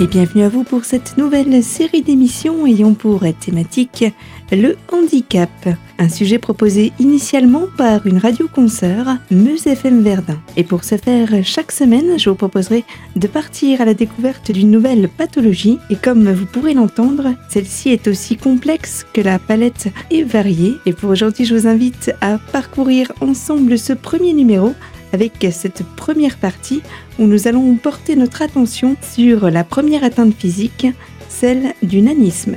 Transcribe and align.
et 0.00 0.06
bienvenue 0.06 0.44
à 0.44 0.48
vous 0.48 0.62
pour 0.62 0.84
cette 0.84 1.18
nouvelle 1.18 1.60
série 1.62 2.02
d'émissions 2.02 2.66
ayant 2.66 2.94
pour 2.94 3.24
thématique 3.40 4.04
le 4.52 4.76
handicap. 4.92 5.50
Un 5.98 6.08
sujet 6.08 6.38
proposé 6.38 6.92
initialement 7.00 7.64
par 7.76 8.06
une 8.06 8.18
radio-concert, 8.18 9.18
Meuse 9.32 9.66
FM 9.66 10.02
Verdun. 10.02 10.38
Et 10.56 10.62
pour 10.62 10.84
ce 10.84 10.96
faire, 10.96 11.28
chaque 11.42 11.72
semaine, 11.72 12.16
je 12.16 12.30
vous 12.30 12.36
proposerai 12.36 12.84
de 13.16 13.26
partir 13.26 13.80
à 13.80 13.84
la 13.84 13.94
découverte 13.94 14.52
d'une 14.52 14.70
nouvelle 14.70 15.08
pathologie. 15.08 15.78
Et 15.90 15.96
comme 15.96 16.30
vous 16.30 16.46
pourrez 16.46 16.74
l'entendre, 16.74 17.34
celle-ci 17.48 17.88
est 17.88 18.06
aussi 18.06 18.36
complexe 18.36 19.04
que 19.12 19.20
la 19.20 19.40
palette 19.40 19.88
est 20.12 20.22
variée. 20.22 20.74
Et 20.86 20.92
pour 20.92 21.10
aujourd'hui, 21.10 21.44
je 21.44 21.56
vous 21.56 21.66
invite 21.66 22.12
à 22.20 22.38
parcourir 22.38 23.10
ensemble 23.20 23.76
ce 23.76 23.94
premier 23.94 24.32
numéro 24.32 24.74
avec 25.12 25.46
cette 25.50 25.84
première 25.96 26.36
partie 26.36 26.82
où 27.18 27.24
nous 27.24 27.48
allons 27.48 27.74
porter 27.76 28.16
notre 28.16 28.42
attention 28.42 28.96
sur 29.02 29.50
la 29.50 29.64
première 29.64 30.04
atteinte 30.04 30.34
physique, 30.34 30.86
celle 31.28 31.74
du 31.82 32.00
nanisme, 32.00 32.56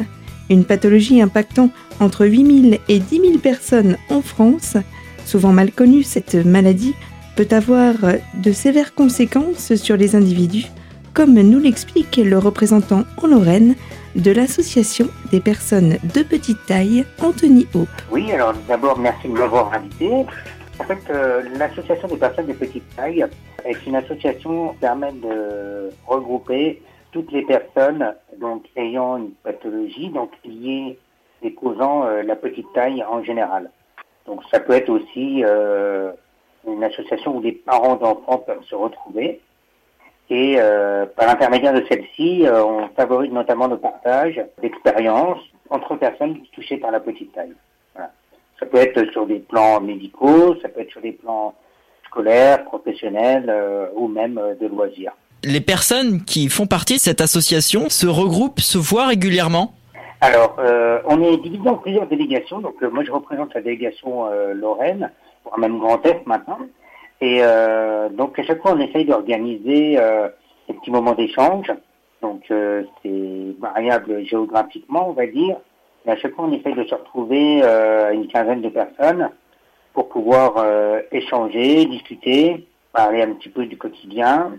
une 0.50 0.66
pathologie 0.66 1.22
impactant 1.22 1.70
entre 2.00 2.26
8000 2.26 2.80
et 2.90 3.00
10 3.00 3.22
000 3.22 3.38
personnes 3.38 3.98
en 4.10 4.22
France. 4.22 4.78
Souvent 5.26 5.54
mal 5.54 5.72
connue, 5.72 6.04
cette 6.04 6.36
maladie 6.36 6.96
peut 7.36 7.48
avoir 7.52 7.94
de 8.34 8.52
sévères 8.52 8.94
conséquences 8.94 9.76
sur 9.76 9.96
les 9.96 10.16
individus, 10.16 10.66
comme 11.14 11.34
nous 11.34 11.60
l'explique 11.60 12.18
le 12.18 12.38
représentant 12.38 13.04
en 13.22 13.28
Lorraine 13.28 13.76
de 14.16 14.32
l'association 14.32 15.08
des 15.32 15.40
personnes 15.40 15.98
de 16.14 16.24
petite 16.24 16.66
taille, 16.66 17.06
Anthony 17.22 17.68
Hope. 17.74 17.88
Oui, 18.12 18.32
alors 18.32 18.54
d'abord 18.68 19.00
merci 19.00 19.28
de 19.28 19.34
m'avoir 19.34 19.74
invité. 19.74 20.26
En 20.82 20.84
fait, 20.84 21.12
euh, 21.12 21.44
l'association 21.60 22.08
des 22.08 22.18
personnes 22.18 22.48
de 22.48 22.54
petite 22.54 22.96
taille 22.96 23.24
est 23.64 23.86
une 23.86 23.96
association 23.96 24.70
qui 24.70 24.78
permet 24.78 25.12
de 25.12 25.92
regrouper 26.08 26.82
toutes 27.12 27.32
les 27.32 27.44
personnes 27.44 28.16
donc 28.40 28.64
ayant 28.76 29.18
une 29.18 29.30
pathologie 29.44 30.10
donc 30.10 30.32
liée 30.44 30.98
et 31.44 31.54
causant 31.54 32.06
euh, 32.06 32.24
la 32.24 32.36
petite 32.36 32.66
taille 32.74 33.04
en 33.04 33.22
général. 33.22 33.70
Donc 34.26 34.42
ça 34.52 34.60
peut 34.60 34.74
être 34.74 34.90
aussi 34.90 35.44
euh, 35.46 36.14
une 36.68 36.84
association 36.84 37.38
où 37.38 37.42
les 37.42 37.52
parents 37.52 37.98
d'enfants 37.98 38.40
peuvent 38.40 38.64
se 38.64 38.74
retrouver. 38.74 39.40
Et 40.32 40.58
par 41.18 41.28
l'intermédiaire 41.28 41.74
de 41.74 41.86
celle-ci, 41.90 42.46
on 42.48 42.88
favorise 42.96 43.34
notamment 43.34 43.68
le 43.68 43.78
partage 43.78 44.42
d'expériences 44.62 45.42
entre 45.70 45.98
personnes 45.98 46.42
touchées 46.54 46.78
par 46.78 46.90
la 46.90 47.02
petite 47.02 47.34
taille. 47.34 47.54
Ça 48.62 48.68
peut 48.68 48.78
être 48.78 49.12
sur 49.12 49.26
des 49.26 49.40
plans 49.40 49.82
médicaux, 49.82 50.56
ça 50.62 50.70
peut 50.70 50.82
être 50.82 50.92
sur 50.92 51.02
des 51.02 51.14
plans 51.14 51.56
scolaires, 52.06 52.64
professionnels 52.66 53.48
euh, 53.50 53.88
ou 53.96 54.08
même 54.08 54.38
euh, 54.38 54.54
de 54.54 54.68
loisirs. 54.68 55.14
Les 55.44 55.62
personnes 55.62 56.24
qui 56.24 56.48
font 56.48 56.68
partie 56.68 56.96
de 56.96 57.00
cette 57.00 57.22
association 57.22 57.90
se 57.90 58.06
regroupent, 58.06 58.60
se 58.60 58.78
voient 58.78 59.08
régulièrement? 59.08 59.74
Alors, 60.20 60.58
euh, 60.60 61.00
on 61.08 61.24
est 61.24 61.38
divisé 61.38 61.68
en 61.68 61.78
plusieurs 61.78 62.06
délégations. 62.06 62.60
Donc, 62.60 62.80
moi, 62.84 63.04
je 63.04 63.12
représente 63.12 63.56
la 63.56 63.62
délégation 63.62 64.30
Lorraine, 64.54 65.10
voire 65.44 65.58
même 65.58 65.80
Grand 65.80 66.06
Est 66.06 66.22
maintenant. 66.28 66.60
Et 67.22 67.42
donc, 68.12 68.38
à 68.38 68.44
chaque 68.44 68.62
fois, 68.62 68.74
on 68.76 68.80
essaye 68.80 69.06
d'organiser 69.06 69.98
des 70.68 70.74
petits 70.76 70.92
moments 70.92 71.16
d'échange. 71.16 71.74
Donc, 72.22 72.44
c'est 72.48 73.56
variable 73.60 74.24
géographiquement, 74.28 75.10
on 75.10 75.14
va 75.14 75.26
dire. 75.26 75.58
Et 76.06 76.12
à 76.12 76.18
chaque 76.18 76.34
fois, 76.36 76.46
on 76.46 76.52
essaye 76.52 76.74
de 76.74 76.84
se 76.84 76.96
retrouver 76.96 77.62
euh, 77.64 78.12
une 78.12 78.28
quinzaine 78.28 78.62
de 78.62 78.70
personnes 78.70 79.30
pour 79.94 80.10
pouvoir 80.10 80.58
euh, 80.58 81.02
échanger, 81.12 81.86
discuter, 81.86 82.68
parler 82.94 83.22
un 83.22 83.34
petit 83.34 83.50
peu 83.50 83.66
du 83.66 83.78
quotidien, 83.78 84.54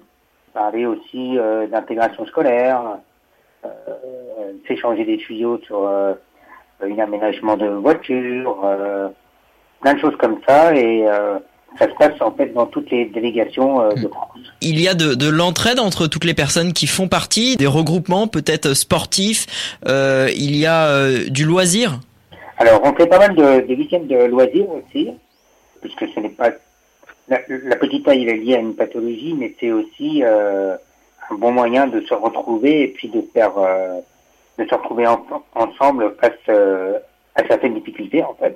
parler 0.52 0.86
aussi 0.86 1.38
euh, 1.38 1.66
d'intégration 1.66 2.26
scolaire, 2.26 2.98
euh, 3.64 3.68
s'échanger 4.66 5.04
des 5.04 5.16
tuyaux 5.16 5.58
sur 5.64 5.86
euh, 5.86 6.14
un 6.82 6.98
aménagement 6.98 7.56
de 7.56 7.66
voiture, 7.66 8.58
plein 9.80 9.94
de 9.94 9.98
choses 10.00 10.16
comme 10.16 10.40
ça. 10.46 10.74
Et 10.74 11.06
ça 11.78 11.88
se 11.88 11.94
passe 11.94 12.20
en 12.20 12.32
fait 12.32 12.52
dans 12.52 12.66
toutes 12.66 12.90
les 12.90 13.06
délégations 13.06 13.80
euh, 13.80 13.94
de 13.94 14.08
France. 14.08 14.38
Il 14.60 14.80
y 14.80 14.88
a 14.88 14.94
de, 14.94 15.14
de 15.14 15.28
l'entraide 15.28 15.80
entre 15.80 16.06
toutes 16.06 16.24
les 16.24 16.34
personnes 16.34 16.72
qui 16.72 16.86
font 16.86 17.08
partie, 17.08 17.56
des 17.56 17.66
regroupements 17.66 18.28
peut-être 18.28 18.74
sportifs, 18.74 19.78
euh, 19.86 20.28
il 20.36 20.56
y 20.56 20.66
a 20.66 20.86
euh, 20.86 21.28
du 21.28 21.44
loisir 21.44 22.00
Alors 22.58 22.80
on 22.84 22.92
fait 22.94 23.06
pas 23.06 23.18
mal 23.18 23.34
de, 23.34 23.66
de 23.66 23.74
week-ends 23.74 24.04
de 24.04 24.24
loisirs 24.26 24.68
aussi, 24.70 25.10
puisque 25.80 26.06
ce 26.14 26.20
n'est 26.20 26.28
pas... 26.28 26.50
La, 27.28 27.38
la, 27.48 27.76
petite 27.76 28.04
taille 28.04 28.28
est 28.28 28.36
liée 28.36 28.56
à 28.56 28.58
une 28.58 28.74
pathologie, 28.74 29.34
mais 29.38 29.54
c'est 29.58 29.70
aussi 29.70 30.22
euh, 30.22 30.76
un 31.30 31.34
bon 31.36 31.52
moyen 31.52 31.86
de 31.86 32.00
se 32.02 32.14
retrouver 32.14 32.82
et 32.82 32.88
puis 32.88 33.08
de 33.08 33.22
faire... 33.32 33.52
Euh, 33.58 34.00
de 34.58 34.66
se 34.68 34.74
retrouver 34.74 35.06
en, 35.06 35.24
ensemble 35.54 36.14
face 36.20 36.32
euh, 36.48 36.98
à 37.34 37.46
certaines 37.46 37.74
difficultés 37.74 38.22
en 38.22 38.34
fait. 38.34 38.54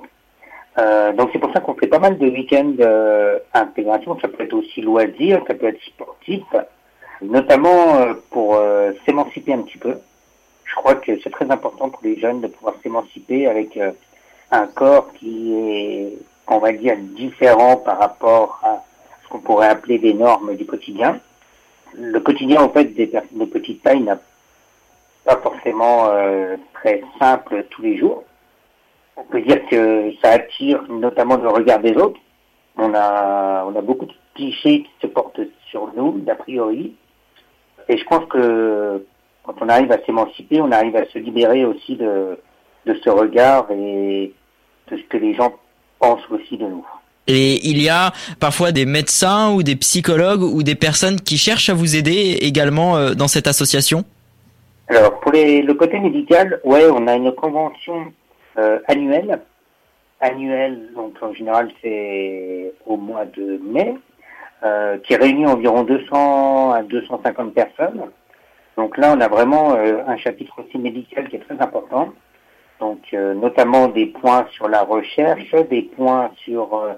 Euh, 0.79 1.11
donc 1.13 1.29
c'est 1.33 1.39
pour 1.39 1.51
ça 1.53 1.59
qu'on 1.59 1.73
fait 1.73 1.87
pas 1.87 1.99
mal 1.99 2.17
de 2.17 2.27
week-ends 2.27 2.73
euh, 2.79 3.39
intégration. 3.53 4.19
Ça 4.19 4.27
peut 4.27 4.43
être 4.43 4.53
aussi 4.53 4.81
loisir, 4.81 5.41
ça 5.47 5.55
peut 5.55 5.67
être 5.67 5.81
sportif, 5.81 6.43
notamment 7.21 7.95
euh, 7.95 8.13
pour 8.29 8.55
euh, 8.55 8.91
s'émanciper 9.05 9.53
un 9.53 9.63
petit 9.63 9.77
peu. 9.77 9.97
Je 10.65 10.75
crois 10.75 10.95
que 10.95 11.19
c'est 11.23 11.31
très 11.31 11.49
important 11.49 11.89
pour 11.89 12.01
les 12.03 12.19
jeunes 12.19 12.41
de 12.41 12.47
pouvoir 12.47 12.75
s'émanciper 12.83 13.47
avec 13.47 13.75
euh, 13.77 13.91
un 14.51 14.67
corps 14.67 15.11
qui 15.13 15.53
est, 15.53 16.13
on 16.47 16.59
va 16.59 16.71
dire, 16.73 16.95
différent 16.97 17.77
par 17.77 17.97
rapport 17.97 18.59
à 18.63 18.83
ce 19.23 19.29
qu'on 19.29 19.39
pourrait 19.39 19.69
appeler 19.69 19.97
des 19.97 20.13
normes 20.13 20.55
du 20.55 20.65
quotidien. 20.65 21.19
Le 21.95 22.19
quotidien, 22.19 22.61
en 22.61 22.69
fait, 22.69 22.85
des 22.85 23.07
personnes 23.07 23.39
de 23.39 23.45
petite 23.45 23.81
taille 23.81 24.01
n'a 24.01 24.19
pas 25.25 25.37
forcément 25.37 26.09
très 26.73 27.01
simple 27.19 27.65
tous 27.69 27.81
les 27.81 27.97
jours 27.97 28.23
on 29.17 29.23
peut 29.23 29.41
dire 29.41 29.59
que 29.69 30.11
ça 30.21 30.31
attire 30.31 30.83
notamment 30.89 31.37
le 31.37 31.49
regard 31.49 31.79
des 31.79 31.93
autres. 31.95 32.19
On 32.77 32.93
a, 32.93 33.65
on 33.65 33.75
a 33.75 33.81
beaucoup 33.81 34.05
de 34.05 34.13
clichés 34.35 34.83
qui 34.83 34.91
se 35.01 35.07
portent 35.07 35.41
sur 35.69 35.91
nous, 35.95 36.19
d'a 36.19 36.35
priori. 36.35 36.93
Et 37.89 37.97
je 37.97 38.03
pense 38.05 38.25
que 38.29 39.03
quand 39.43 39.55
on 39.61 39.69
arrive 39.69 39.91
à 39.91 39.97
s'émanciper, 40.05 40.61
on 40.61 40.71
arrive 40.71 40.95
à 40.95 41.05
se 41.05 41.17
libérer 41.17 41.65
aussi 41.65 41.95
de, 41.95 42.37
de 42.85 42.93
ce 43.03 43.09
regard 43.09 43.71
et 43.71 44.33
de 44.91 44.97
ce 44.97 45.03
que 45.09 45.17
les 45.17 45.33
gens 45.33 45.53
pensent 45.99 46.29
aussi 46.29 46.57
de 46.57 46.65
nous. 46.65 46.85
Et 47.27 47.67
il 47.67 47.81
y 47.81 47.89
a 47.89 48.13
parfois 48.39 48.71
des 48.71 48.85
médecins 48.85 49.51
ou 49.53 49.63
des 49.63 49.75
psychologues 49.75 50.43
ou 50.43 50.63
des 50.63 50.75
personnes 50.75 51.19
qui 51.19 51.37
cherchent 51.37 51.69
à 51.69 51.73
vous 51.73 51.95
aider 51.95 52.37
également 52.41 52.95
euh, 52.95 53.15
dans 53.15 53.27
cette 53.27 53.47
association? 53.47 54.05
Alors, 54.87 55.19
pour 55.19 55.33
les, 55.33 55.61
le 55.61 55.73
côté 55.73 55.99
médical, 55.99 56.61
ouais, 56.63 56.85
on 56.89 57.07
a 57.07 57.15
une 57.15 57.33
convention 57.33 58.13
euh, 58.57 58.79
annuel. 58.87 59.39
Annuel, 60.19 60.89
donc 60.95 61.13
en 61.21 61.31
général 61.31 61.69
c'est 61.81 62.73
au 62.87 62.97
mois 62.97 63.25
de 63.25 63.59
mai, 63.61 63.95
euh, 64.63 64.97
qui 64.99 65.15
réunit 65.15 65.45
environ 65.45 65.83
200 65.83 66.71
à 66.71 66.81
250 66.81 67.53
personnes. 67.53 68.01
Donc 68.77 68.97
là, 68.97 69.13
on 69.15 69.21
a 69.21 69.27
vraiment 69.27 69.75
euh, 69.75 70.01
un 70.07 70.17
chapitre 70.17 70.55
aussi 70.63 70.79
médical 70.79 71.29
qui 71.29 71.35
est 71.35 71.45
très 71.47 71.59
important. 71.59 72.13
Donc 72.79 73.11
notamment 73.11 73.87
des 73.87 74.05
points 74.05 74.45
sur 74.51 74.67
la 74.67 74.83
recherche, 74.83 75.51
des 75.71 75.81
points 75.81 76.29
sur 76.43 76.95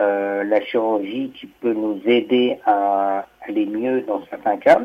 la 0.00 0.60
chirurgie 0.62 1.30
qui 1.38 1.46
peut 1.46 1.72
nous 1.72 2.00
aider 2.06 2.58
à 2.66 3.24
aller 3.46 3.66
mieux 3.66 4.00
dans 4.00 4.24
certains 4.26 4.56
cas. 4.56 4.80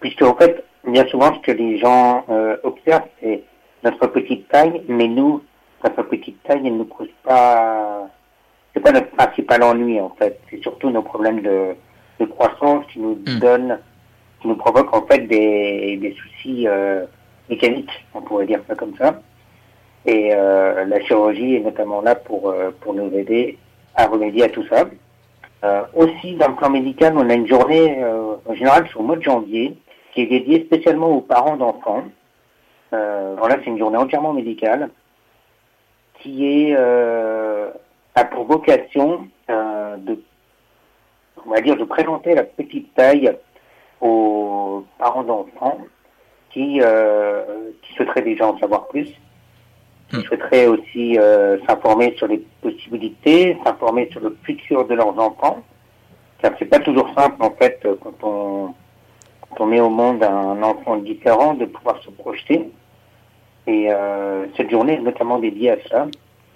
Puisque 0.00 0.22
en 0.22 0.34
fait, 0.36 0.64
bien 0.86 1.06
souvent, 1.08 1.34
ce 1.34 1.40
que 1.40 1.52
les 1.52 1.76
gens 1.76 2.24
observent, 2.62 3.08
c'est 3.20 3.42
notre 3.84 4.06
petite 4.06 4.48
taille, 4.48 4.82
mais 4.88 5.06
nous, 5.06 5.42
notre 5.84 6.02
petite 6.04 6.42
taille, 6.42 6.62
elle 6.64 6.76
ne 6.76 6.84
cause 6.84 7.10
pas, 7.22 8.08
c'est 8.72 8.80
pas 8.80 8.92
notre 8.92 9.10
principal 9.10 9.62
ennui 9.62 10.00
en 10.00 10.10
fait. 10.10 10.40
C'est 10.50 10.60
surtout 10.62 10.90
nos 10.90 11.02
problèmes 11.02 11.42
de, 11.42 11.74
de 12.20 12.24
croissance 12.24 12.84
qui 12.92 13.00
nous 13.00 13.16
mmh. 13.16 13.38
donnent, 13.38 13.78
qui 14.40 14.48
nous 14.48 14.56
provoquent 14.56 14.94
en 14.94 15.06
fait 15.06 15.26
des, 15.26 15.96
des 15.98 16.14
soucis 16.14 16.66
euh, 16.66 17.04
mécaniques, 17.48 18.04
on 18.14 18.22
pourrait 18.22 18.46
dire 18.46 18.60
ça 18.66 18.74
comme 18.74 18.96
ça. 18.96 19.20
Et 20.06 20.30
euh, 20.32 20.84
la 20.84 21.00
chirurgie 21.00 21.56
est 21.56 21.60
notamment 21.60 22.00
là 22.02 22.14
pour 22.14 22.50
euh, 22.50 22.70
pour 22.80 22.94
nous 22.94 23.10
aider 23.14 23.58
à 23.94 24.06
remédier 24.06 24.44
à 24.44 24.48
tout 24.48 24.64
ça. 24.68 24.84
Aussi, 25.94 26.34
dans 26.34 26.48
le 26.48 26.56
plan 26.56 26.68
médical, 26.68 27.14
on 27.16 27.30
a 27.30 27.32
une 27.32 27.46
journée, 27.46 28.04
en 28.44 28.52
général, 28.52 28.86
c'est 28.86 28.98
au 28.98 29.02
mois 29.02 29.16
de 29.16 29.22
janvier, 29.22 29.78
qui 30.12 30.20
est 30.20 30.26
dédiée 30.26 30.64
spécialement 30.66 31.08
aux 31.08 31.22
parents 31.22 31.56
d'enfants. 31.56 32.04
Voilà, 32.90 33.56
c'est 33.56 33.70
une 33.70 33.78
journée 33.78 33.96
entièrement 33.96 34.34
médicale 34.34 34.90
qui 36.24 36.46
est 36.46 36.74
euh, 36.76 37.70
a 38.14 38.24
pour 38.24 38.46
vocation 38.46 39.28
euh, 39.50 39.96
de 39.98 40.22
on 41.46 41.50
va 41.50 41.60
dire 41.60 41.76
de 41.76 41.84
présenter 41.84 42.34
la 42.34 42.44
petite 42.44 42.94
taille 42.94 43.36
aux 44.00 44.84
parents 44.98 45.22
d'enfants 45.22 45.78
qui 46.50 46.80
euh, 46.82 47.70
qui 47.82 47.92
souhaiteraient 47.94 48.22
déjà 48.22 48.48
en 48.48 48.58
savoir 48.58 48.88
plus, 48.88 49.08
qui 50.08 50.16
mmh. 50.16 50.22
souhaiteraient 50.22 50.66
aussi 50.66 51.18
euh, 51.18 51.58
s'informer 51.66 52.14
sur 52.16 52.26
les 52.26 52.38
possibilités, 52.62 53.58
s'informer 53.62 54.08
sur 54.10 54.20
le 54.20 54.34
futur 54.44 54.86
de 54.86 54.94
leurs 54.94 55.18
enfants, 55.18 55.62
car 56.38 56.52
c'est 56.58 56.64
pas 56.64 56.78
toujours 56.78 57.10
simple 57.14 57.36
en 57.40 57.50
fait 57.50 57.86
quand 58.00 58.14
on 58.22 58.74
on 59.60 59.66
met 59.66 59.80
au 59.80 59.90
monde 59.90 60.22
un 60.24 60.62
enfant 60.62 60.96
différent, 60.96 61.54
de 61.54 61.66
pouvoir 61.66 62.02
se 62.02 62.10
projeter. 62.10 62.70
Et 63.66 63.90
euh, 63.90 64.46
cette 64.56 64.70
journée 64.70 64.94
est 64.94 65.00
notamment 65.00 65.38
dédiée 65.38 65.70
à 65.70 65.76
ça. 65.90 66.06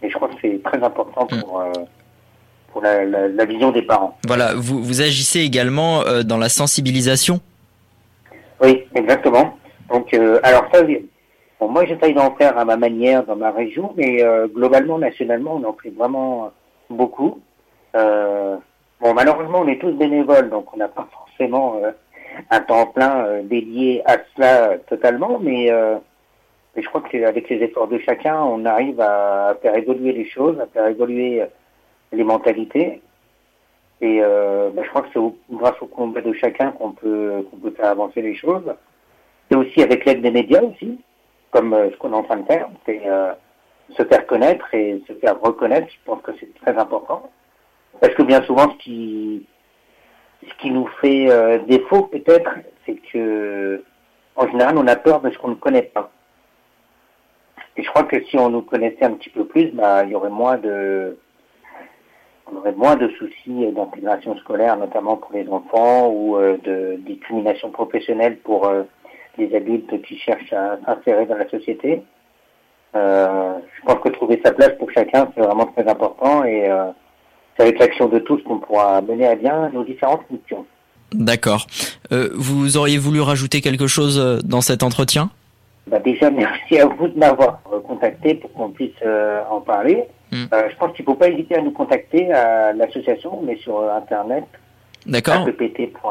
Et 0.03 0.11
je 0.11 0.15
crois 0.15 0.29
que 0.29 0.35
c'est 0.41 0.63
très 0.63 0.83
important 0.83 1.27
mm. 1.31 1.41
pour, 1.41 1.61
euh, 1.61 1.73
pour 2.73 2.83
la, 2.83 3.05
la, 3.05 3.29
la, 3.29 3.45
vision 3.45 3.73
des 3.73 3.83
parents. 3.83 4.17
Voilà, 4.27 4.55
vous, 4.55 4.83
vous 4.83 5.01
agissez 5.01 5.41
également 5.41 6.03
euh, 6.03 6.23
dans 6.23 6.39
la 6.39 6.49
sensibilisation? 6.49 7.41
Oui, 8.61 8.85
exactement. 8.95 9.57
Donc, 9.89 10.13
euh, 10.13 10.39
alors 10.43 10.67
ça, 10.73 10.83
bon, 10.83 11.69
moi 11.69 11.87
j'essaye 11.87 12.13
d'en 12.13 12.35
faire 12.37 12.59
à 12.59 12.65
ma 12.65 12.77
manière 12.77 13.25
dans 13.25 13.37
ma 13.37 13.51
région, 13.51 13.93
mais 13.97 14.23
euh, 14.23 14.47
globalement, 14.49 14.99
nationalement, 14.99 15.57
on 15.57 15.69
en 15.69 15.77
fait 15.83 15.91
vraiment 15.91 16.51
beaucoup. 16.91 17.41
bon, 17.95 19.15
malheureusement, 19.15 19.61
on 19.61 19.69
est 19.69 19.81
tous 19.81 19.93
bénévoles, 19.93 20.51
donc 20.51 20.73
on 20.75 20.77
n'a 20.77 20.89
pas 20.89 21.09
forcément 21.13 21.81
un 22.51 22.61
temps 22.61 22.87
plein 22.87 23.43
dédié 23.45 24.03
à 24.07 24.19
cela 24.35 24.79
totalement, 24.89 25.39
mais 25.41 25.71
et 26.79 26.83
je 26.83 26.89
crois 26.89 27.03
qu'avec 27.03 27.49
les 27.49 27.57
efforts 27.57 27.89
de 27.89 27.99
chacun, 27.99 28.41
on 28.41 28.65
arrive 28.65 29.01
à 29.01 29.57
faire 29.61 29.77
évoluer 29.77 30.13
les 30.13 30.29
choses, 30.29 30.61
à 30.61 30.67
faire 30.67 30.87
évoluer 30.87 31.43
les 32.13 32.23
mentalités. 32.23 33.01
Et 34.01 34.21
euh, 34.23 34.71
bah, 34.73 34.83
je 34.85 34.89
crois 34.91 35.03
que 35.03 35.09
c'est 35.13 35.57
grâce 35.57 35.75
au 35.81 35.87
combat 35.87 36.21
de 36.21 36.33
chacun 36.35 36.71
qu'on 36.71 36.93
peut, 36.93 37.45
peut 37.61 37.73
faire 37.73 37.91
avancer 37.91 38.23
les 38.23 38.37
choses. 38.37 38.73
C'est 39.51 39.57
aussi 39.57 39.83
avec 39.83 40.05
l'aide 40.05 40.23
des 40.23 40.31
médias 40.31 40.63
aussi, 40.63 41.01
comme 41.51 41.75
euh, 41.75 41.91
ce 41.91 41.97
qu'on 41.97 42.13
est 42.13 42.17
en 42.17 42.23
train 42.23 42.37
de 42.37 42.47
faire, 42.47 42.69
c'est 42.87 43.03
euh, 43.07 43.33
se 43.97 44.05
faire 44.05 44.25
connaître 44.29 44.73
et 44.73 45.03
se 45.09 45.15
faire 45.15 45.41
reconnaître. 45.41 45.89
Je 45.91 45.99
pense 46.05 46.23
que 46.23 46.31
c'est 46.39 46.55
très 46.63 46.79
important. 46.79 47.29
Parce 48.01 48.15
que 48.15 48.23
bien 48.23 48.41
souvent, 48.43 48.71
ce 48.71 48.77
qui, 48.77 49.47
ce 50.47 50.55
qui 50.61 50.71
nous 50.71 50.87
fait 51.01 51.29
euh, 51.29 51.59
défaut 51.67 52.03
peut-être, 52.03 52.51
c'est 52.87 53.01
que 53.13 53.83
en 54.37 54.47
général, 54.47 54.79
on 54.79 54.87
a 54.87 54.95
peur 54.95 55.21
de 55.23 55.31
ce 55.31 55.39
qu'on 55.39 55.49
ne 55.49 55.55
connaît 55.57 55.83
pas. 55.83 56.13
Et 57.79 57.85
je 57.85 57.89
crois 57.91 58.03
que 58.03 58.23
si 58.25 58.37
on 58.37 58.51
nous 58.51 58.63
connaissait 58.63 59.05
un 59.05 59.13
petit 59.13 59.31
peu 59.31 59.45
plus, 59.45 59.71
bah, 59.71 60.03
il 60.05 60.11
y 60.11 60.15
aurait 60.17 60.31
moins 60.31 60.59
de, 60.59 61.17
aurait 62.53 62.73
moins 62.73 62.97
de 62.97 63.09
soucis 63.11 63.67
d'intégration 63.73 64.37
scolaire, 64.39 64.77
notamment 64.77 65.17
pour 65.17 65.33
les 65.33 65.49
enfants, 65.49 66.09
ou 66.09 66.37
euh, 66.37 66.57
de 66.65 66.99
discrimination 67.07 67.71
professionnelle 67.71 68.39
pour 68.39 68.67
euh, 68.67 68.83
les 69.37 69.55
adultes 69.55 70.03
qui 70.03 70.19
cherchent 70.19 70.53
à 70.53 70.79
s'insérer 70.85 71.27
dans 71.27 71.37
la 71.37 71.49
société. 71.49 72.03
Euh, 72.97 73.59
je 73.77 73.87
pense 73.87 74.01
que 74.03 74.09
trouver 74.09 74.41
sa 74.45 74.53
place 74.53 74.73
pour 74.77 74.91
chacun, 74.91 75.31
c'est 75.35 75.43
vraiment 75.43 75.67
très 75.67 75.87
important 75.87 76.45
et 76.45 76.69
c'est 77.57 77.63
avec 77.63 77.79
l'action 77.79 78.09
de 78.09 78.19
tous 78.19 78.43
qu'on 78.43 78.59
pourra 78.59 79.01
mener 79.03 79.29
à 79.29 79.37
bien 79.37 79.71
nos 79.73 79.85
différentes 79.85 80.29
missions. 80.31 80.67
D'accord. 81.13 81.67
Vous 82.11 82.77
auriez 82.77 82.99
voulu 82.99 83.21
rajouter 83.21 83.61
quelque 83.61 83.87
chose 83.87 84.43
dans 84.45 84.63
cet 84.63 84.83
entretien? 84.83 85.31
Bah 85.89 85.99
déjà, 85.99 86.31
merci 86.45 86.79
à 86.79 86.87
vous 86.87 87.09
de 87.09 87.19
m'avoir 87.19 87.63
contacté 87.87 88.35
pour 88.35 88.53
qu'on 88.53 88.71
puisse 88.71 88.93
euh, 89.05 89.43
en 89.51 89.61
parler. 89.61 90.05
Hmm. 90.31 90.45
Euh, 90.53 90.69
je 90.71 90.77
pense 90.77 90.93
qu'il 90.95 91.05
ne 91.05 91.11
faut 91.11 91.17
pas 91.17 91.29
hésiter 91.29 91.57
à 91.57 91.63
nous 91.63 91.71
contacter 91.71 92.31
à 92.33 92.73
l'association, 92.73 93.41
mais 93.43 93.57
sur 93.57 93.79
euh, 93.79 93.97
Internet. 93.97 94.45
D'accord. 95.07 95.47
appt.asso.fr 95.47 96.03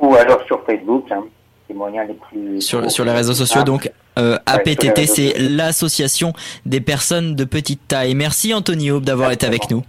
ou 0.00 0.14
alors 0.16 0.42
sur 0.46 0.64
Facebook, 0.64 1.04
hein, 1.12 1.24
les 1.68 1.74
moyens 1.74 2.08
les 2.08 2.14
plus... 2.14 2.60
Sur, 2.60 2.90
sur 2.90 3.04
les 3.04 3.12
réseaux 3.12 3.34
sociaux, 3.34 3.62
donc 3.62 3.90
euh, 4.18 4.38
APTT, 4.46 5.06
c'est 5.06 5.34
l'association 5.38 6.32
des 6.66 6.80
personnes 6.80 7.36
de 7.36 7.44
petite 7.44 7.86
taille. 7.86 8.14
Merci 8.14 8.52
Anthony 8.52 8.90
Hope 8.90 9.04
d'avoir 9.04 9.30
été 9.30 9.46
avec 9.46 9.70
nous. 9.70 9.84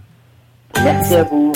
Merci 0.82 1.16
à 1.16 1.24
vous. 1.24 1.52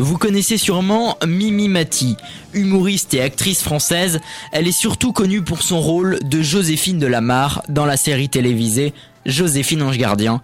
Vous 0.00 0.16
connaissez 0.16 0.56
sûrement 0.56 1.18
Mimi 1.26 1.68
Mati, 1.68 2.16
humoriste 2.54 3.12
et 3.12 3.20
actrice 3.20 3.62
française. 3.62 4.18
Elle 4.50 4.66
est 4.66 4.72
surtout 4.72 5.12
connue 5.12 5.42
pour 5.42 5.60
son 5.60 5.78
rôle 5.78 6.18
de 6.24 6.40
Joséphine 6.40 6.98
de 6.98 7.06
la 7.06 7.20
Mare 7.20 7.62
dans 7.68 7.84
la 7.84 7.98
série 7.98 8.30
télévisée 8.30 8.94
Joséphine 9.26 9.82
Ange 9.82 9.98
Gardien, 9.98 10.40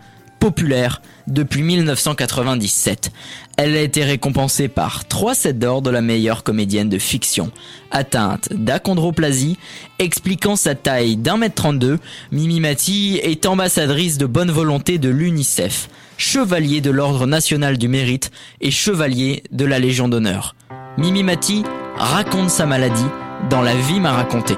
populaire 0.47 1.03
depuis 1.27 1.63
1997. 1.63 3.11
Elle 3.57 3.77
a 3.77 3.81
été 3.81 4.05
récompensée 4.05 4.69
par 4.69 5.05
3 5.09 5.35
sets 5.35 5.55
d'or 5.55 5.83
de 5.83 5.91
la 5.91 6.03
meilleure 6.03 6.45
comédienne 6.45 6.89
de 6.89 7.01
fiction. 7.01 7.51
Atteinte 7.91 8.53
d'achondroplasie, 8.53 9.59
expliquant 9.99 10.55
sa 10.55 10.77
taille 10.77 11.17
d'un 11.17 11.37
mètre 11.37 11.57
32, 11.57 11.99
Mimi 12.31 12.61
Mati 12.61 13.19
est 13.25 13.45
ambassadrice 13.45 14.19
de 14.19 14.27
bonne 14.27 14.53
volonté 14.53 14.99
de 14.99 15.09
l'UNICEF 15.09 15.89
chevalier 16.17 16.81
de 16.81 16.91
l'Ordre 16.91 17.27
national 17.27 17.77
du 17.77 17.89
mérite 17.89 18.31
et 18.61 18.71
chevalier 18.71 19.43
de 19.51 19.65
la 19.65 19.81
Légion 19.81 20.09
d'honneur. 20.09 20.55
Mimi 20.97 21.25
Mati 21.25 21.65
raconte 21.97 22.51
sa 22.51 22.67
maladie 22.67 23.11
dans 23.51 23.63
La 23.63 23.75
vie 23.75 24.01
m'a 24.01 24.13
raconté. 24.13 24.55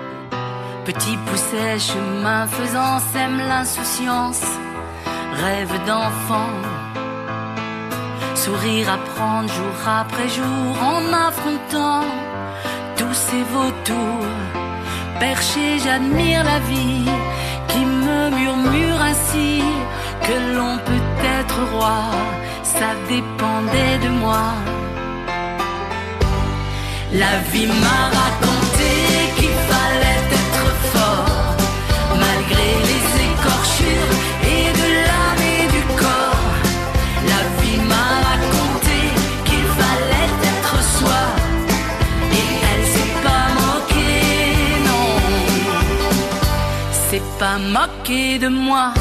Petit 0.84 1.16
pousset, 1.26 1.78
chemin 1.78 2.46
faisant, 2.46 2.98
sème 3.12 3.38
l'insouciance, 3.38 4.42
rêve 5.44 5.74
d'enfant. 5.86 6.54
Sourire 8.34 8.88
à 8.96 8.98
prendre 9.12 9.48
jour 9.52 9.76
après 10.02 10.28
jour 10.28 10.70
en 10.94 11.02
affrontant 11.28 12.04
tous 12.96 13.18
ces 13.28 13.42
vautours. 13.54 14.36
Perché, 15.20 15.78
j'admire 15.84 16.44
la 16.44 16.58
vie 16.70 17.04
qui 17.70 17.82
me 17.84 18.30
murmure 18.38 19.00
ainsi 19.10 19.62
que 20.26 20.36
l'on 20.56 20.74
peut 20.88 21.08
être 21.38 21.58
roi, 21.74 22.00
ça 22.62 22.90
dépendait 23.08 23.98
de 24.06 24.10
moi. 24.22 24.46
La 27.12 27.34
vie 27.50 27.66
m'a 27.66 28.00
raconté 28.20 28.67
pas 47.38 47.58
moquée 47.58 48.38
de 48.38 48.48
moi. 48.48 48.92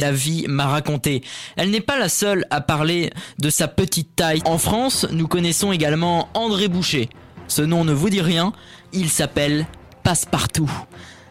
la 0.00 0.12
vie 0.12 0.44
m'a 0.48 0.66
raconté. 0.66 1.22
Elle 1.56 1.70
n'est 1.70 1.80
pas 1.80 1.98
la 1.98 2.08
seule 2.08 2.46
à 2.50 2.60
parler 2.60 3.10
de 3.38 3.50
sa 3.50 3.68
petite 3.68 4.14
taille. 4.16 4.42
En 4.44 4.58
France, 4.58 5.06
nous 5.10 5.28
connaissons 5.28 5.72
également 5.72 6.28
André 6.34 6.68
Boucher. 6.68 7.08
Ce 7.46 7.62
nom 7.62 7.84
ne 7.84 7.92
vous 7.92 8.10
dit 8.10 8.20
rien, 8.20 8.52
il 8.92 9.08
s'appelle 9.08 9.66
Passepartout. 10.02 10.70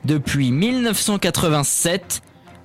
Depuis 0.05 0.51
1987, 0.51 2.21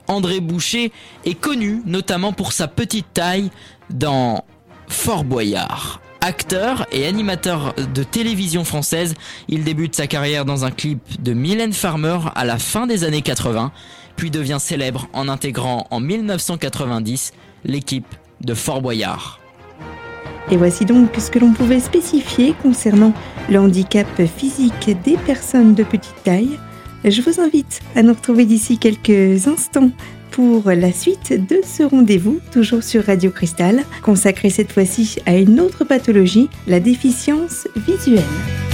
André 0.09 0.41
Boucher 0.41 0.93
est 1.25 1.35
connu 1.35 1.83
notamment 1.87 2.33
pour 2.33 2.53
sa 2.53 2.69
petite 2.69 3.13
taille 3.13 3.51
dans 3.91 4.45
Fort 4.89 5.25
Boyard. 5.25 6.02
Acteur 6.25 6.87
et 6.93 7.05
animateur 7.09 7.75
de 7.75 8.05
télévision 8.05 8.63
française, 8.63 9.15
il 9.49 9.65
débute 9.65 9.97
sa 9.97 10.07
carrière 10.07 10.45
dans 10.45 10.65
un 10.65 10.71
clip 10.71 11.01
de 11.21 11.33
Mylène 11.33 11.73
Farmer 11.73 12.19
à 12.37 12.45
la 12.45 12.61
fin 12.61 12.87
des 12.87 13.03
années 13.03 13.23
80 13.23 13.73
puis 14.15 14.31
devient 14.31 14.59
célèbre 14.61 15.09
en 15.15 15.29
intégrant 15.29 15.89
en 15.91 15.99
1990 15.99 17.33
l'équipe 17.65 18.07
de 18.41 18.55
Fort 18.55 18.83
Boyard. 18.83 19.41
Et 20.53 20.57
voici 20.57 20.85
donc 20.85 21.11
ce 21.19 21.29
que 21.29 21.41
l'on 21.41 21.55
pouvait 21.55 21.81
spécifier 21.81 22.55
concernant 22.63 23.13
le 23.51 23.59
handicap 23.59 24.07
physique 24.37 24.97
des 25.03 25.17
personnes 25.17 25.75
de 25.75 25.83
petite 25.83 26.23
taille. 26.23 26.57
Je 27.05 27.21
vous 27.21 27.41
invite 27.41 27.81
à 27.97 28.05
nous 28.05 28.15
retrouver 28.15 28.45
d'ici 28.45 28.79
quelques 28.79 29.49
instants 29.49 29.91
pour 30.33 30.71
la 30.71 30.93
suite 30.93 31.33
de 31.33 31.61
ce 31.65 31.83
rendez-vous, 31.83 32.41
toujours 32.51 32.83
sur 32.83 33.05
Radio 33.05 33.31
Cristal, 33.31 33.85
consacré 34.03 34.51
cette 34.51 34.73
fois-ci 34.73 35.19
à 35.27 35.37
une 35.37 35.61
autre 35.61 35.85
pathologie, 35.85 36.49
la 36.67 36.81
déficience 36.81 37.69
visuelle. 37.87 38.72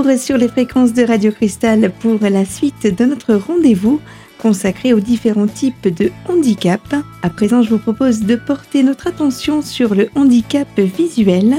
Retour 0.00 0.18
sur 0.18 0.38
les 0.38 0.48
fréquences 0.48 0.94
de 0.94 1.04
Radio 1.04 1.30
Cristal 1.30 1.90
pour 2.00 2.18
la 2.20 2.44
suite 2.44 2.96
de 2.96 3.04
notre 3.04 3.34
rendez-vous 3.34 4.00
consacré 4.40 4.94
aux 4.94 5.00
différents 5.00 5.46
types 5.46 5.88
de 5.88 6.10
handicap. 6.26 6.80
À 7.22 7.28
présent, 7.28 7.62
je 7.62 7.70
vous 7.70 7.78
propose 7.78 8.20
de 8.20 8.36
porter 8.36 8.82
notre 8.82 9.08
attention 9.08 9.60
sur 9.60 9.94
le 9.94 10.08
handicap 10.14 10.68
visuel 10.78 11.56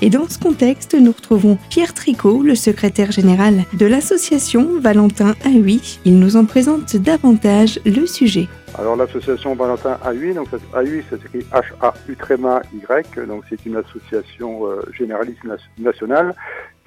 Et 0.00 0.08
dans 0.08 0.26
ce 0.28 0.38
contexte, 0.38 0.94
nous 0.94 1.12
retrouvons 1.12 1.58
Pierre 1.68 1.92
Tricot, 1.92 2.42
le 2.42 2.54
secrétaire 2.54 3.12
général 3.12 3.64
de 3.74 3.84
l'association 3.86 4.78
Valentin 4.80 5.34
AUI. 5.44 6.00
Il 6.06 6.18
nous 6.18 6.36
en 6.36 6.46
présente 6.46 6.96
davantage 6.96 7.78
le 7.84 8.06
sujet. 8.06 8.48
Alors 8.78 8.96
l'association 8.96 9.54
Valentin 9.54 9.98
AUI, 10.06 10.32
donc 10.32 10.48
AUI 10.74 11.02
ça 11.10 11.18
s'écrit 11.18 11.44
H-A-U 11.52 12.16
Y, 12.72 13.26
donc 13.28 13.44
c'est 13.50 13.66
une 13.66 13.76
association 13.76 14.66
euh, 14.66 14.80
généraliste 14.96 15.40
nationale 15.78 16.34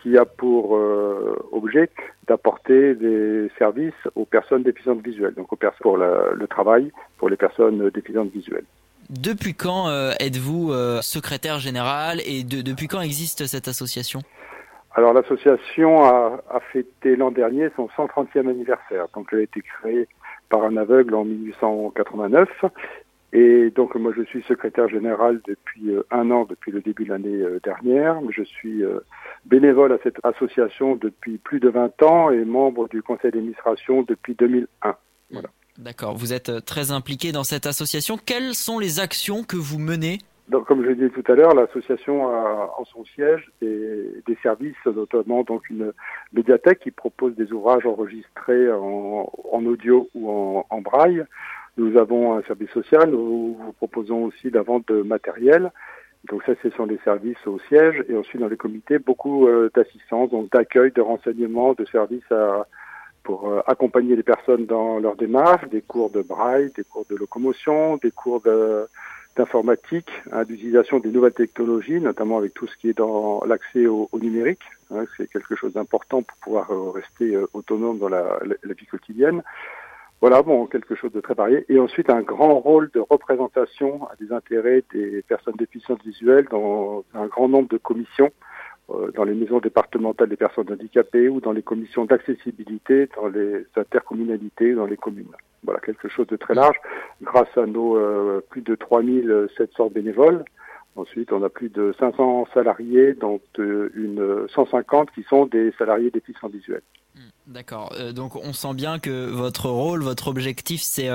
qui 0.06 0.18
a 0.20 0.26
pour 0.26 0.78
euh, 0.78 1.36
objet 1.52 1.90
d'apporter 2.28 2.94
des 2.94 3.50
services 3.58 3.94
aux 4.14 4.26
personnes 4.26 4.62
déficientes 4.62 5.04
visuelles, 5.04 5.34
donc 5.34 5.52
aux 5.52 5.56
personnes 5.56 5.82
pour 5.82 5.98
le 5.98 6.48
travail, 6.48 6.92
pour 7.18 7.30
les 7.30 7.38
personnes 7.38 7.90
déficientes 7.90 8.32
visuelles. 8.32 8.66
Depuis 9.10 9.56
quand 9.56 9.88
euh, 9.88 10.12
êtes-vous 10.20 10.72
secrétaire 11.02 11.60
général 11.60 12.20
et 12.26 12.44
depuis 12.44 12.88
quand 12.88 13.02
existe 13.02 13.48
cette 13.48 13.68
association? 13.68 14.22
Alors 14.94 15.14
l'association 15.14 16.04
a, 16.04 16.40
a 16.50 16.60
fêté 16.72 17.16
l'an 17.16 17.32
dernier 17.32 17.70
son 17.76 17.88
130e 17.98 18.48
anniversaire. 18.48 19.08
Donc 19.16 19.30
elle 19.32 19.40
a 19.40 19.44
été 19.44 19.62
créée 19.62 20.08
par 20.50 20.64
un 20.64 20.78
aveugle 20.78 21.16
en 21.16 21.26
1889. 21.26 22.48
Et 23.38 23.70
donc 23.70 23.96
moi 23.96 24.14
je 24.16 24.24
suis 24.24 24.42
secrétaire 24.44 24.88
général 24.88 25.42
depuis 25.46 25.92
euh, 25.92 26.04
un 26.10 26.32
an, 26.32 26.46
depuis 26.50 26.72
le 26.72 26.80
début 26.80 27.04
de 27.04 27.10
l'année 27.10 27.36
euh, 27.36 27.60
dernière. 27.62 28.18
Je 28.32 28.44
suis 28.44 28.82
euh, 28.82 29.02
bénévole 29.46 29.92
à 29.92 29.98
cette 30.04 30.24
association 30.24 30.96
depuis 30.96 31.38
plus 31.38 31.60
de 31.60 31.68
20 31.68 32.02
ans 32.04 32.32
et 32.32 32.46
membre 32.46 32.88
du 32.88 33.04
conseil 33.04 33.32
d'administration 33.32 34.04
depuis 34.04 34.36
2001. 34.36 34.96
Voilà. 35.32 35.50
D'accord, 35.78 36.16
vous 36.16 36.32
êtes 36.32 36.64
très 36.64 36.92
impliqué 36.92 37.34
dans 37.34 37.44
cette 37.44 37.66
association. 37.66 38.18
Quelles 38.18 38.56
sont 38.56 38.80
les 38.80 39.02
actions 39.02 39.44
que 39.44 39.58
vous 39.58 39.80
menez? 39.80 40.20
Donc, 40.48 40.68
comme 40.68 40.84
je 40.84 40.90
l'ai 40.90 41.10
dit 41.10 41.10
tout 41.10 41.30
à 41.30 41.36
l'heure, 41.36 41.56
l'association 41.56 42.30
a 42.30 42.72
en 42.78 42.86
son 42.86 43.04
siège 43.04 43.52
des, 43.62 44.22
des, 44.28 44.38
services, 44.44 44.76
notamment 44.86 45.42
donc 45.42 45.68
une 45.72 45.92
médiathèque 46.34 46.80
qui 46.82 46.92
propose 46.92 47.36
des 47.36 47.52
ouvrages 47.52 47.86
enregistrés 47.86 48.72
en, 48.72 49.30
en 49.52 49.66
audio 49.66 50.08
ou 50.14 50.30
en, 50.30 50.66
en, 50.70 50.82
braille. 50.82 51.26
Nous 51.78 51.98
avons 51.98 52.38
un 52.38 52.42
service 52.44 52.70
social, 52.70 53.10
nous 53.10 53.58
vous 53.60 53.74
proposons 53.74 54.26
aussi 54.26 54.50
la 54.50 54.62
vente 54.62 54.88
de 54.88 55.02
matériel. 55.02 55.72
Donc 56.30 56.44
ça, 56.44 56.54
ce 56.64 56.70
sont 56.72 56.86
les 56.86 56.98
services 57.04 57.46
au 57.46 57.60
siège 57.68 58.04
et 58.10 58.16
ensuite 58.16 58.42
dans 58.42 58.48
les 58.48 58.58
comités, 58.58 58.98
beaucoup 58.98 59.48
euh, 59.48 59.70
d'assistance, 59.76 60.32
donc 60.32 60.50
d'accueil, 60.52 60.92
de 60.92 61.02
renseignement, 61.02 61.74
de 61.74 61.86
services 61.86 62.32
à, 62.32 62.66
pour 63.26 63.50
euh, 63.50 63.62
accompagner 63.68 64.16
les 64.16 64.24
personnes 64.24 64.66
dans 64.66 65.00
leur 65.00 65.16
démarche, 65.16 65.68
des 65.70 65.82
cours 65.82 66.10
de 66.10 66.22
braille, 66.22 66.72
des 66.76 66.84
cours 66.84 67.06
de 67.10 67.16
locomotion, 67.16 67.98
des 67.98 68.12
cours 68.12 68.42
d'informatique, 69.36 70.12
hein, 70.32 70.44
d'utilisation 70.46 71.00
des 71.00 71.10
nouvelles 71.10 71.34
technologies, 71.34 72.00
notamment 72.00 72.38
avec 72.38 72.54
tout 72.54 72.68
ce 72.68 72.78
qui 72.78 72.90
est 72.90 72.98
dans 72.98 73.44
l'accès 73.46 73.88
au, 73.88 74.10
numérique. 74.14 74.64
Hein, 74.92 75.06
c'est 75.18 75.30
quelque 75.30 75.56
chose 75.56 75.74
d'important 75.74 76.22
pour 76.22 76.38
pouvoir 76.38 76.72
euh, 76.72 76.92
rester 76.92 77.38
autonome 77.54 77.98
dans 77.98 78.10
la, 78.10 78.40
vie 78.64 78.86
quotidienne. 78.86 79.44
Voilà, 80.22 80.42
bon, 80.42 80.66
quelque 80.66 80.96
chose 80.96 81.12
de 81.12 81.22
très 81.22 81.34
varié. 81.34 81.66
Et 81.70 81.80
ensuite, 81.80 82.10
un 82.10 82.22
grand 82.22 82.60
rôle 82.60 82.90
de 82.94 83.00
représentation 83.00 84.08
à 84.08 84.16
des 84.16 84.32
intérêts 84.32 84.84
des 84.94 85.22
personnes 85.28 85.56
déficientes 85.58 86.04
visuelles 86.04 86.48
dans 86.50 87.04
un 87.14 87.28
grand 87.28 87.48
nombre 87.48 87.68
de 87.70 87.78
commissions, 87.78 88.32
euh, 88.90 89.12
dans 89.12 89.24
les 89.24 89.34
maisons 89.34 89.60
départementales 89.60 90.30
des 90.30 90.38
personnes 90.38 90.72
handicapées 90.72 91.28
ou 91.28 91.42
dans 91.42 91.52
les 91.52 91.64
commissions 91.64 92.06
d'accessibilité, 92.06 93.10
dans 93.16 93.28
les 93.28 93.66
intercommunalités, 93.76 94.74
dans 94.74 94.86
les 94.86 94.98
communes. 94.98 95.32
Voilà, 95.64 95.80
quelque 95.80 96.08
chose 96.08 96.28
de 96.28 96.38
très 96.38 96.54
large, 96.54 96.80
grâce 97.22 97.58
à 97.58 97.66
nos 97.66 97.98
euh, 97.98 98.42
plus 98.50 98.62
de 98.62 98.76
3700 98.76 99.90
bénévoles. 99.90 100.46
Ensuite, 100.96 101.34
on 101.34 101.44
a 101.44 101.50
plus 101.50 101.70
de 101.70 101.94
500 102.00 102.48
salariés, 102.54 103.14
dont 103.14 103.42
euh, 103.60 103.92
une 103.96 104.48
150 104.50 105.12
qui 105.12 105.24
sont 105.24 105.46
des 105.46 105.74
salariés 105.78 106.10
déficients 106.10 106.48
visuels. 106.48 106.84
Hmm, 107.16 107.54
d'accord. 107.54 107.94
Euh, 108.00 108.14
donc 108.14 108.36
on 108.38 108.54
sent 108.54 108.74
bien 108.74 109.00
que 109.00 109.30
votre 109.30 109.70
rôle, 109.70 110.04
votre 110.04 110.30
objectif, 110.30 110.82
c'est 110.82 111.10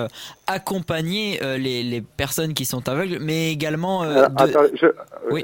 accompagner 0.47 1.39
les, 1.59 1.83
les, 1.83 2.03
personnes 2.03 2.53
qui 2.53 2.67
sont 2.67 2.89
aveugles, 2.89 3.19
mais 3.21 3.53
également. 3.53 4.03
Attends, 4.03 4.67
je, 4.75 4.87
oui. 5.31 5.43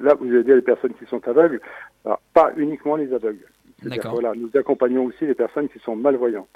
Là, 0.00 0.14
vous 0.18 0.28
avez 0.28 0.44
dit 0.44 0.50
les 0.50 0.62
personnes 0.62 0.94
qui 0.94 1.04
sont 1.06 1.26
aveugles, 1.28 1.60
Alors, 2.04 2.20
pas 2.32 2.52
uniquement 2.56 2.96
les 2.96 3.12
aveugles. 3.12 3.46
Voilà, 3.82 4.32
nous 4.34 4.50
accompagnons 4.54 5.04
aussi 5.04 5.26
les 5.26 5.34
personnes 5.34 5.68
qui 5.68 5.78
sont 5.80 5.96
malvoyantes. 5.96 6.48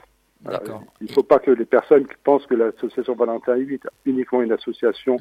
Il 1.00 1.08
ne 1.08 1.12
faut 1.12 1.22
pas 1.22 1.38
que 1.38 1.50
les 1.50 1.64
personnes 1.64 2.06
qui 2.06 2.14
pensent 2.22 2.46
que 2.46 2.54
l'association 2.54 3.14
Valentin 3.14 3.56
8 3.56 3.84
est 3.84 3.88
uniquement 4.10 4.42
une 4.42 4.52
association 4.52 5.18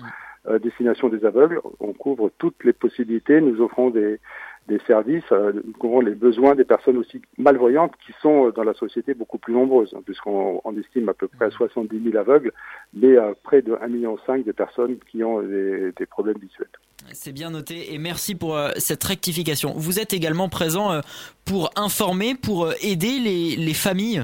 euh, 0.48 0.60
destination 0.60 1.10
des 1.10 1.26
aveugles. 1.26 1.60
On 1.80 1.94
couvre 1.94 2.32
toutes 2.38 2.64
les 2.64 2.74
possibilités. 2.74 3.42
Nous 3.42 3.60
offrons 3.60 3.90
des, 3.90 4.20
des 4.68 4.80
services, 4.86 5.24
euh, 5.32 5.52
nous 5.54 5.74
couvrons 5.74 6.00
les 6.02 6.14
besoins 6.14 6.56
des 6.56 6.64
personnes 6.64 6.98
aussi 6.98 7.22
malvoyantes 7.38 7.94
qui 8.06 8.14
sont 8.22 8.48
euh, 8.48 8.52
dans 8.52 8.64
la 8.64 8.74
société 8.74 9.14
beaucoup 9.14 9.40
plus 9.40 9.54
nombreuses, 9.54 9.94
hein, 9.94 10.02
puisqu'on 10.06 10.62
on 10.64 10.78
estime 10.78 11.10
à 11.10 11.14
peu 11.14 11.28
près 11.28 11.50
70 11.50 12.02
000 12.12 12.18
aveugles, 12.18 12.54
mais 12.94 13.18
à 13.18 13.34
près 13.44 13.62
de 13.62 13.74
1,5 13.74 13.90
million 13.90 14.16
de 14.16 14.52
personnes 14.52 14.98
qui 15.12 15.24
ont 15.24 15.42
des, 15.42 15.92
des 15.98 16.06
problèmes 16.06 16.38
visuels. 16.38 16.70
C'est 17.12 17.34
bien 17.34 17.50
noté 17.50 17.94
et 17.94 17.98
merci 17.98 18.36
pour 18.36 18.58
cette 18.78 19.04
rectification. 19.04 19.74
Vous 19.76 20.00
êtes 20.00 20.14
également 20.14 20.50
présent 20.50 21.02
pour 21.46 21.72
informer, 21.76 22.36
pour 22.36 22.72
aider 22.82 23.20
les, 23.20 23.56
les 23.56 23.74
familles 23.74 24.24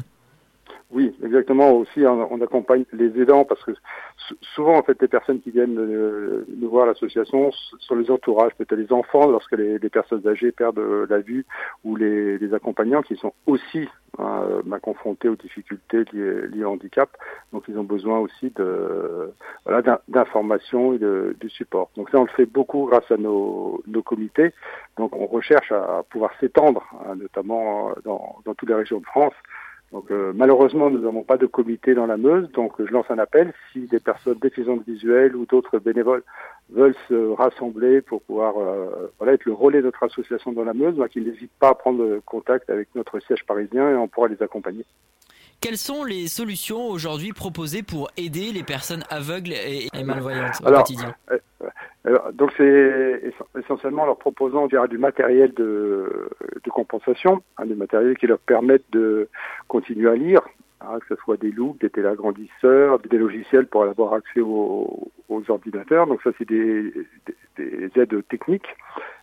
oui, 0.94 1.12
exactement. 1.24 1.72
Aussi, 1.72 2.06
on, 2.06 2.42
accompagne 2.42 2.86
les 2.94 3.20
aidants 3.20 3.46
parce 3.46 3.64
que 3.64 3.72
souvent, 4.56 4.78
en 4.78 4.84
fait, 4.84 5.02
les 5.02 5.08
personnes 5.08 5.42
qui 5.42 5.50
viennent 5.50 5.80
euh, 5.80 6.46
nous 6.56 6.70
voir 6.70 6.86
l'association 6.86 7.52
sont 7.80 7.96
les 7.96 8.12
entourages, 8.12 8.54
peut-être 8.56 8.76
les 8.76 8.94
enfants, 8.94 9.28
lorsque 9.28 9.54
les, 9.54 9.80
personnes 9.90 10.28
âgées 10.28 10.52
perdent 10.52 10.78
euh, 10.78 11.08
la 11.10 11.20
vue, 11.20 11.46
ou 11.84 11.96
les, 11.96 12.54
accompagnants 12.54 13.02
qui 13.02 13.16
sont 13.16 13.34
aussi 13.48 13.90
hein, 14.20 14.62
confrontés 14.84 15.30
aux 15.30 15.36
difficultés 15.36 16.06
liées, 16.14 16.64
au 16.64 16.70
handicap. 16.70 17.10
Donc, 17.52 17.64
ils 17.68 17.78
ont 17.80 17.84
besoin 17.84 18.20
aussi 18.20 18.52
de 18.56 19.34
voilà 19.66 20.00
d'informations 20.08 20.94
et 20.94 21.00
de, 21.00 21.36
support. 21.48 21.90
Donc, 21.98 22.12
ça, 22.12 22.20
on 22.20 22.24
le 22.24 22.30
fait 22.30 22.46
beaucoup 22.46 22.86
grâce 22.86 23.10
à 23.10 23.18
nos, 23.18 23.84
comités. 24.06 24.54
Donc, 24.98 25.16
on 25.16 25.26
recherche 25.26 25.72
à 25.72 26.04
pouvoir 26.10 26.32
s'étendre, 26.40 26.86
hein, 27.08 27.16
notamment 27.16 27.92
dans, 28.06 28.38
dans 28.46 28.54
toutes 28.54 28.70
les 28.70 28.76
régions 28.76 29.00
de 29.00 29.06
France. 29.06 29.34
Donc 29.94 30.10
euh, 30.10 30.34
malheureusement, 30.36 30.90
nous 30.90 31.00
n'avons 31.00 31.22
pas 31.22 31.38
de 31.38 31.46
comité 31.46 31.94
dans 31.94 32.08
la 32.08 32.18
Meuse, 32.18 32.50
donc 32.52 32.74
je 32.80 32.92
lance 32.92 33.06
un 33.10 33.20
appel. 33.20 33.54
Si 33.72 33.82
des 33.82 34.00
personnes 34.00 34.40
déficientes 34.42 34.84
visuelles 34.88 35.36
ou 35.36 35.46
d'autres 35.46 35.78
bénévoles 35.78 36.24
veulent 36.72 36.96
se 37.08 37.30
rassembler 37.34 38.02
pour 38.02 38.24
pouvoir 38.24 38.58
euh, 38.58 39.12
voilà, 39.20 39.34
être 39.34 39.46
le 39.46 39.54
relais 39.54 39.82
de 39.82 39.86
notre 39.86 40.02
association 40.02 40.52
dans 40.52 40.64
la 40.64 40.74
Meuse, 40.74 41.00
qu'ils 41.12 41.26
n'hésitent 41.26 41.60
pas 41.60 41.70
à 41.70 41.76
prendre 41.76 42.20
contact 42.26 42.72
avec 42.72 42.88
notre 42.96 43.20
siège 43.20 43.46
parisien 43.46 43.92
et 43.92 43.96
on 43.96 44.08
pourra 44.08 44.30
les 44.30 44.42
accompagner. 44.42 44.84
Quelles 45.64 45.78
sont 45.78 46.04
les 46.04 46.28
solutions 46.28 46.90
aujourd'hui 46.90 47.32
proposées 47.32 47.84
pour 47.84 48.12
aider 48.18 48.52
les 48.52 48.64
personnes 48.64 49.06
aveugles 49.10 49.54
et, 49.54 49.88
malvoyantes 50.04 50.60
au 50.62 50.70
quotidien? 50.70 51.16
euh, 52.06 52.20
donc 52.34 52.52
c'est 52.58 53.34
essentiellement 53.58 54.06
leur 54.06 54.18
proposant 54.18 54.68
du 54.68 54.98
matériel 54.98 55.54
de, 55.54 56.30
de 56.62 56.70
compensation, 56.70 57.42
hein, 57.58 57.66
des 57.66 57.76
matériels 57.76 58.18
qui 58.18 58.28
leur 58.28 58.40
permettent 58.40 58.92
de 58.92 59.30
continuer 59.70 60.10
à 60.10 60.16
lire, 60.16 60.42
hein, 60.82 61.00
que 61.00 61.16
ce 61.16 61.22
soit 61.22 61.38
des 61.38 61.52
loupes, 61.52 61.80
des 61.80 61.90
téléagrandisseurs, 61.90 63.00
des 63.00 63.18
logiciels 63.18 63.68
pour 63.68 63.86
avoir 63.86 64.16
accès 64.16 64.42
aux, 64.42 65.14
aux 65.30 65.44
ordinateurs. 65.48 66.08
Donc 66.08 66.22
ça 66.24 66.32
c'est 66.38 66.48
des, 66.48 66.92
des, 67.56 67.90
aides 67.96 68.28
techniques. 68.28 68.68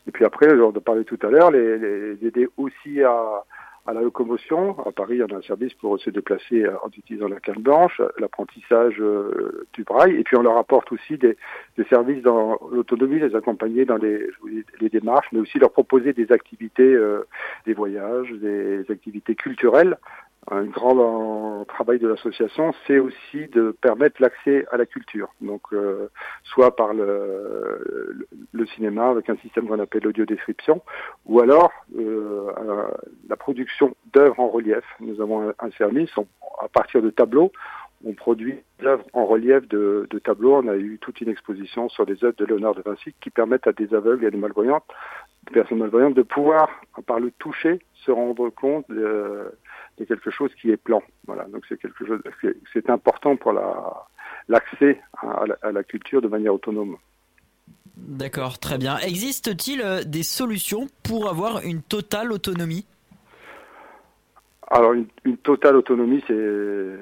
Et 0.09 0.11
puis 0.11 0.25
après, 0.25 0.49
genre 0.57 0.73
de 0.73 0.81
parler 0.81 1.05
tout 1.05 1.19
à 1.23 1.27
l'heure, 1.27 1.51
les, 1.51 1.77
les 1.77 2.27
aider 2.27 2.49
aussi 2.57 3.03
à 3.03 3.45
à 3.87 3.93
la 3.93 4.03
locomotion. 4.03 4.79
À 4.87 4.93
Paris, 4.93 5.21
on 5.23 5.35
a 5.35 5.39
un 5.39 5.43
service 5.43 5.75
pour 5.75 5.99
se 5.99 6.11
déplacer 6.11 6.67
en 6.69 6.89
utilisant 6.89 7.29
la 7.29 7.41
canne 7.41 7.63
blanche, 7.63 8.01
l'apprentissage 8.19 9.01
euh, 9.01 9.67
du 9.73 9.85
braille, 9.85 10.17
et 10.17 10.23
puis 10.23 10.37
on 10.37 10.43
leur 10.43 10.57
apporte 10.57 10.93
aussi 10.93 11.17
des, 11.17 11.37
des 11.77 11.85
services 11.85 12.23
dans 12.23 12.59
l'autonomie, 12.71 13.19
les 13.19 13.35
accompagner 13.35 13.85
dans 13.85 13.97
les, 13.97 14.27
les, 14.81 14.89
démarches, 14.89 15.29
mais 15.33 15.41
aussi 15.41 15.59
leur 15.59 15.73
proposer 15.73 16.13
des 16.13 16.31
activités, 16.33 16.83
euh, 16.83 17.27
des 17.67 17.75
voyages, 17.75 18.31
des 18.33 18.85
activités 18.91 19.35
culturelles 19.35 19.97
un 20.51 20.65
grand 20.65 21.65
travail 21.67 21.99
de 21.99 22.09
l'association, 22.09 22.75
c'est 22.87 22.99
aussi 22.99 23.47
de 23.53 23.71
permettre 23.81 24.21
l'accès 24.21 24.67
à 24.73 24.77
la 24.77 24.85
culture. 24.85 25.29
Donc, 25.41 25.63
euh, 25.73 26.09
soit 26.43 26.75
par 26.75 26.93
le, 26.93 28.27
le, 28.53 28.67
cinéma 28.67 29.11
avec 29.11 29.31
un 29.31 29.37
système 29.37 29.69
qu'on 29.69 29.79
appelle 29.79 30.03
l'audio-description, 30.03 30.83
ou 31.27 31.41
alors 31.41 31.71
euh, 31.97 32.51
la 33.29 33.37
production 33.37 33.95
d'œuvres 34.13 34.41
en 34.41 34.49
relief. 34.49 34.85
Nous 34.99 35.21
avons 35.21 35.53
un, 35.59 35.71
service 35.79 36.11
à 36.61 36.69
partir 36.69 37.01
de 37.01 37.11
tableaux. 37.11 37.53
On 38.05 38.15
produit 38.15 38.59
des 38.79 38.87
œuvres 38.87 39.05
en 39.13 39.27
relief 39.27 39.69
de, 39.69 40.09
de, 40.11 40.19
tableaux. 40.19 40.57
On 40.57 40.69
a 40.69 40.77
eu 40.77 40.99
toute 41.01 41.21
une 41.21 41.29
exposition 41.29 41.89
sur 41.91 42.07
les 42.07 42.25
œuvres 42.25 42.37
de 42.39 42.47
Léonard 42.47 42.75
de 42.75 42.83
Vinci 42.83 43.15
qui 43.21 43.31
permettent 43.31 43.67
à 43.67 43.73
des 43.73 43.95
aveugles 43.95 44.25
et 44.25 44.29
à 44.29 44.31
des 44.31 44.39
malvoyantes, 44.39 44.85
des 45.47 45.53
personnes 45.53 45.79
malvoyantes, 45.79 46.15
de 46.15 46.23
pouvoir, 46.23 46.69
par 47.07 47.21
le 47.21 47.31
toucher, 47.33 47.81
se 47.95 48.11
rendre 48.11 48.49
compte 48.49 48.87
de, 48.89 49.53
c'est 50.01 50.07
quelque 50.07 50.31
chose 50.31 50.51
qui 50.55 50.71
est 50.71 50.79
plan. 50.79 51.03
Voilà, 51.27 51.45
donc 51.45 51.65
c'est 51.69 51.79
quelque 51.79 52.07
chose, 52.07 52.21
c'est 52.73 52.89
important 52.89 53.37
pour 53.37 53.53
la 53.53 54.07
l'accès 54.49 55.01
à, 55.19 55.71
la 55.71 55.85
culture 55.85 56.23
de 56.23 56.27
manière 56.27 56.55
autonome. 56.55 56.97
D'accord, 57.97 58.59
très 58.59 58.79
bien. 58.79 58.97
Existe-t-il 58.99 59.83
euh, 59.83 60.03
des 60.03 60.23
solutions 60.23 60.89
pour 61.05 61.29
avoir 61.29 61.61
une 61.63 61.83
totale 61.83 62.33
autonomie? 62.33 62.87
Alors, 64.69 64.95
une, 64.95 65.07
une 65.25 65.37
totale 65.37 65.77
autonomie, 65.77 66.25
c'est 66.27 66.97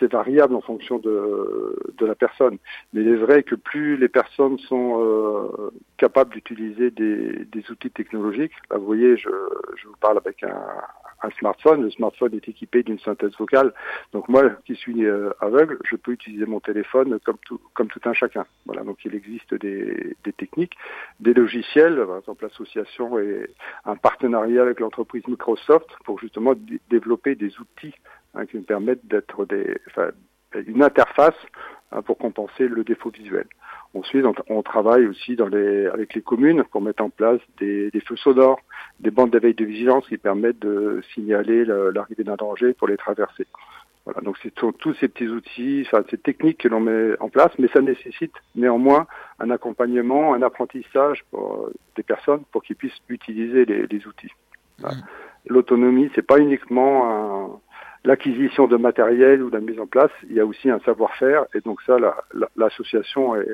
c'est 0.00 0.10
variable 0.10 0.56
en 0.56 0.60
fonction 0.60 0.98
de, 0.98 1.78
de 1.96 2.04
la 2.04 2.16
personne. 2.16 2.58
Mais 2.92 3.02
il 3.02 3.08
est 3.08 3.16
vrai 3.16 3.44
que 3.44 3.54
plus 3.54 3.96
les 3.96 4.08
personnes 4.08 4.58
sont 4.58 5.00
euh, 5.00 5.70
capables 5.96 6.32
d'utiliser 6.32 6.90
des, 6.90 7.44
des 7.44 7.70
outils 7.70 7.92
technologiques, 7.92 8.54
là 8.70 8.78
vous 8.78 8.86
voyez, 8.86 9.16
je, 9.16 9.30
je 9.76 9.86
vous 9.86 9.96
parle 10.00 10.18
avec 10.18 10.42
un, 10.42 10.50
un 11.24 11.30
smartphone. 11.38 11.82
Le 11.82 11.90
smartphone 11.90 12.34
est 12.34 12.48
équipé 12.48 12.82
d'une 12.82 12.98
synthèse 12.98 13.32
vocale. 13.38 13.72
Donc 14.12 14.28
moi, 14.28 14.50
qui 14.64 14.74
suis 14.74 15.04
euh, 15.04 15.30
aveugle, 15.40 15.78
je 15.84 15.96
peux 15.96 16.12
utiliser 16.12 16.46
mon 16.46 16.60
téléphone 16.60 17.18
comme 17.24 17.38
tout, 17.46 17.60
comme 17.74 17.88
tout 17.88 18.00
un 18.04 18.12
chacun. 18.12 18.44
Voilà. 18.66 18.82
Donc 18.82 19.04
il 19.04 19.14
existe 19.14 19.54
des, 19.54 20.16
des 20.24 20.32
techniques, 20.32 20.76
des 21.20 21.34
logiciels. 21.34 21.96
Par 22.06 22.18
exemple, 22.18 22.44
l'association 22.44 23.18
et 23.18 23.50
un 23.84 23.96
partenariat 23.96 24.62
avec 24.62 24.80
l'entreprise 24.80 25.26
Microsoft 25.26 25.88
pour 26.04 26.18
justement 26.18 26.54
développer 26.90 27.34
des 27.34 27.58
outils 27.58 27.94
hein, 28.34 28.46
qui 28.46 28.56
nous 28.56 28.62
permettent 28.64 29.06
d'être 29.06 29.44
des, 29.46 29.78
enfin, 29.88 30.10
une 30.54 30.82
interface 30.82 31.34
hein, 31.92 32.02
pour 32.02 32.18
compenser 32.18 32.68
le 32.68 32.84
défaut 32.84 33.10
visuel. 33.10 33.46
Ensuite, 33.94 34.24
on, 34.26 34.34
on, 34.48 34.62
travaille 34.62 35.06
aussi 35.06 35.36
dans 35.36 35.46
les, 35.46 35.86
avec 35.86 36.14
les 36.14 36.22
communes 36.22 36.64
pour 36.64 36.80
mettre 36.80 37.02
en 37.02 37.10
place 37.10 37.40
des, 37.58 37.90
des 37.90 38.00
feux 38.00 38.16
sonores, 38.16 38.60
des 38.98 39.10
bandes 39.10 39.30
d'éveil 39.30 39.54
de 39.54 39.64
vigilance 39.64 40.06
qui 40.08 40.18
permettent 40.18 40.58
de 40.58 41.00
signaler 41.14 41.64
l'arrivée 41.64 42.24
d'un 42.24 42.34
danger 42.34 42.72
pour 42.72 42.88
les 42.88 42.96
traverser. 42.96 43.46
Voilà, 44.04 44.20
donc 44.20 44.36
c'est 44.42 44.52
tous 44.54 44.94
ces 45.00 45.08
petits 45.08 45.28
outils, 45.28 45.84
enfin, 45.86 46.04
ces 46.10 46.18
techniques 46.18 46.58
que 46.58 46.68
l'on 46.68 46.80
met 46.80 47.18
en 47.20 47.30
place, 47.30 47.52
mais 47.58 47.68
ça 47.68 47.80
nécessite 47.80 48.34
néanmoins 48.54 49.06
un 49.38 49.50
accompagnement, 49.50 50.34
un 50.34 50.42
apprentissage 50.42 51.24
pour 51.30 51.70
des 51.96 52.02
personnes 52.02 52.42
pour 52.52 52.62
qu'ils 52.62 52.76
puissent 52.76 53.00
utiliser 53.08 53.64
les, 53.64 53.86
les 53.86 54.06
outils. 54.06 54.32
Voilà. 54.78 54.96
Mmh. 54.96 55.02
L'autonomie, 55.46 56.10
c'est 56.14 56.26
pas 56.26 56.38
uniquement 56.38 57.60
l'acquisition 58.04 58.66
de 58.66 58.76
matériel 58.76 59.42
ou 59.42 59.50
la 59.50 59.60
mise 59.60 59.80
en 59.80 59.86
place, 59.86 60.10
il 60.28 60.36
y 60.36 60.40
a 60.40 60.46
aussi 60.46 60.70
un 60.70 60.80
savoir-faire 60.80 61.44
et 61.54 61.60
donc 61.60 61.80
ça, 61.82 61.96
l'association 62.56 63.34
la, 63.34 63.42
la, 63.42 63.46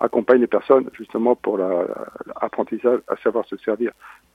accompagne 0.00 0.40
les 0.40 0.46
personnes 0.46 0.88
justement 0.96 1.36
pour 1.36 1.58
l'apprentissage 1.58 3.00
à 3.08 3.16
savoir 3.16 3.46
se 3.46 3.56
servir, 3.58 3.92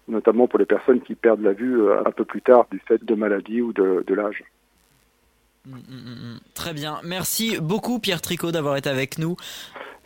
notamment 0.07 0.47
pour 0.47 0.59
les 0.59 0.65
personnes 0.65 1.01
qui 1.01 1.15
perdent 1.15 1.41
la 1.41 1.53
vue 1.53 1.81
euh, 1.81 2.01
un 2.05 2.11
peu 2.11 2.25
plus 2.25 2.41
tard 2.41 2.67
du 2.71 2.79
fait 2.79 3.03
de 3.03 3.15
maladie 3.15 3.61
ou 3.61 3.73
de, 3.73 4.03
de 4.05 4.13
l'âge. 4.13 4.43
Mmh, 5.65 5.75
mmh, 5.75 6.39
très 6.55 6.73
bien. 6.73 6.99
Merci 7.03 7.59
beaucoup 7.61 7.99
Pierre 7.99 8.21
Tricot 8.21 8.51
d'avoir 8.51 8.77
été 8.77 8.89
avec 8.89 9.19
nous. 9.19 9.35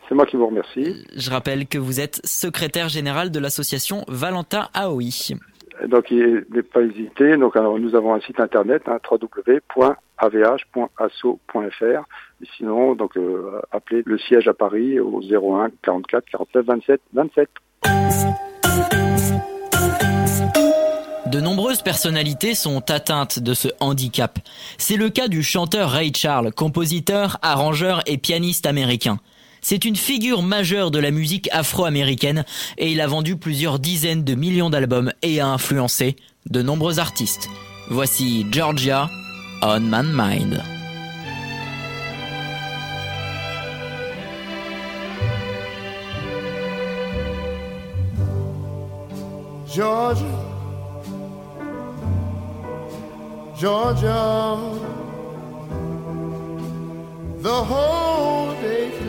C'est 0.08 0.14
moi 0.14 0.26
qui 0.26 0.36
vous 0.36 0.46
remercie. 0.46 1.04
Je 1.16 1.30
rappelle 1.30 1.66
que 1.66 1.78
vous 1.78 2.00
êtes 2.00 2.20
secrétaire 2.24 2.88
général 2.88 3.30
de 3.30 3.40
l'association 3.40 4.04
Valentin 4.08 4.68
Aoi. 4.74 5.34
Donc, 5.84 6.10
il 6.10 6.46
n'est 6.50 6.62
pas 6.62 6.82
hésité. 6.82 7.36
Donc, 7.36 7.56
nous 7.56 7.94
avons 7.94 8.14
un 8.14 8.20
site 8.20 8.40
internet, 8.40 8.82
hein, 8.86 8.98
www.avh.asso.fr. 9.10 9.84
Sinon, 12.56 12.94
donc, 12.94 13.16
euh, 13.16 13.60
appelez 13.72 14.02
le 14.04 14.18
siège 14.18 14.48
à 14.48 14.54
Paris 14.54 14.98
au 15.00 15.20
01 15.20 15.70
44 15.82 16.24
49 16.30 16.66
27 16.66 17.00
27. 17.12 17.48
De 21.26 21.40
nombreuses 21.40 21.82
personnalités 21.82 22.54
sont 22.54 22.90
atteintes 22.90 23.40
de 23.40 23.52
ce 23.52 23.68
handicap. 23.80 24.38
C'est 24.78 24.96
le 24.96 25.10
cas 25.10 25.28
du 25.28 25.42
chanteur 25.42 25.90
Ray 25.90 26.12
Charles, 26.14 26.52
compositeur, 26.52 27.38
arrangeur 27.42 28.00
et 28.06 28.16
pianiste 28.16 28.64
américain. 28.64 29.18
C'est 29.68 29.84
une 29.84 29.96
figure 29.96 30.42
majeure 30.42 30.92
de 30.92 31.00
la 31.00 31.10
musique 31.10 31.48
afro-américaine 31.50 32.44
et 32.78 32.92
il 32.92 33.00
a 33.00 33.08
vendu 33.08 33.36
plusieurs 33.36 33.80
dizaines 33.80 34.22
de 34.22 34.36
millions 34.36 34.70
d'albums 34.70 35.12
et 35.22 35.40
a 35.40 35.48
influencé 35.48 36.14
de 36.48 36.62
nombreux 36.62 37.00
artistes. 37.00 37.48
Voici 37.90 38.46
Georgia 38.52 39.10
on 39.62 39.80
Man 39.80 40.12
Mind. 40.14 40.62
Georgia, 49.74 50.24
Georgia, 53.58 54.58
the 57.42 57.64
whole 57.64 58.54
day 58.62 59.05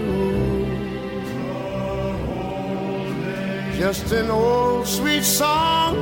Just 3.77 4.11
an 4.11 4.31
old 4.31 4.87
sweet 4.87 5.23
song. 5.23 5.95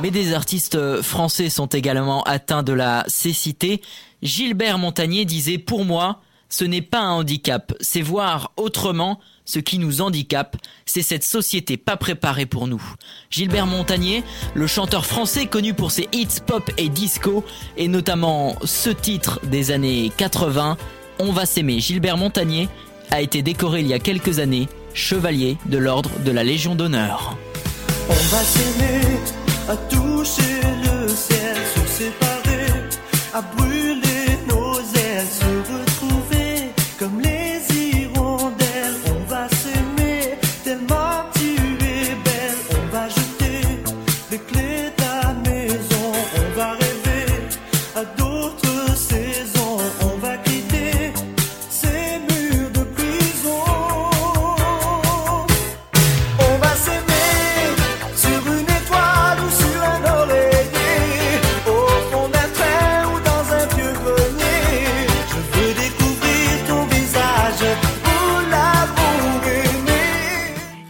Mais 0.00 0.10
des 0.10 0.32
artistes 0.32 1.02
français 1.02 1.50
sont 1.50 1.66
également 1.66 2.22
atteints 2.22 2.62
de 2.62 2.72
la 2.72 3.04
cécité. 3.06 3.82
Gilbert 4.22 4.78
Montagnier 4.78 5.26
disait 5.26 5.58
Pour 5.58 5.84
moi, 5.84 6.22
ce 6.48 6.64
n'est 6.64 6.80
pas 6.80 7.00
un 7.00 7.10
handicap, 7.10 7.74
c'est 7.80 8.00
voir 8.00 8.52
autrement 8.56 9.20
ce 9.44 9.58
qui 9.58 9.78
nous 9.78 10.00
handicape, 10.00 10.56
c'est 10.86 11.02
cette 11.02 11.24
société 11.24 11.76
pas 11.76 11.96
préparée 11.96 12.46
pour 12.46 12.66
nous. 12.66 12.82
Gilbert 13.30 13.66
Montagnier, 13.66 14.22
le 14.54 14.66
chanteur 14.66 15.06
français 15.06 15.46
connu 15.46 15.74
pour 15.74 15.90
ses 15.90 16.08
hits 16.12 16.40
pop 16.46 16.70
et 16.78 16.88
disco, 16.88 17.44
et 17.76 17.88
notamment 17.88 18.56
ce 18.64 18.90
titre 18.90 19.40
des 19.44 19.70
années 19.70 20.12
80, 20.16 20.76
On 21.18 21.32
va 21.32 21.46
s'aimer. 21.46 21.80
Gilbert 21.80 22.16
Montagnier 22.16 22.68
a 23.10 23.20
été 23.20 23.42
décoré 23.42 23.80
il 23.80 23.86
y 23.86 23.94
a 23.94 23.98
quelques 23.98 24.38
années 24.38 24.68
chevalier 24.94 25.56
de 25.66 25.78
l'ordre 25.78 26.10
de 26.24 26.30
la 26.30 26.44
Légion 26.44 26.74
d'honneur. 26.74 27.36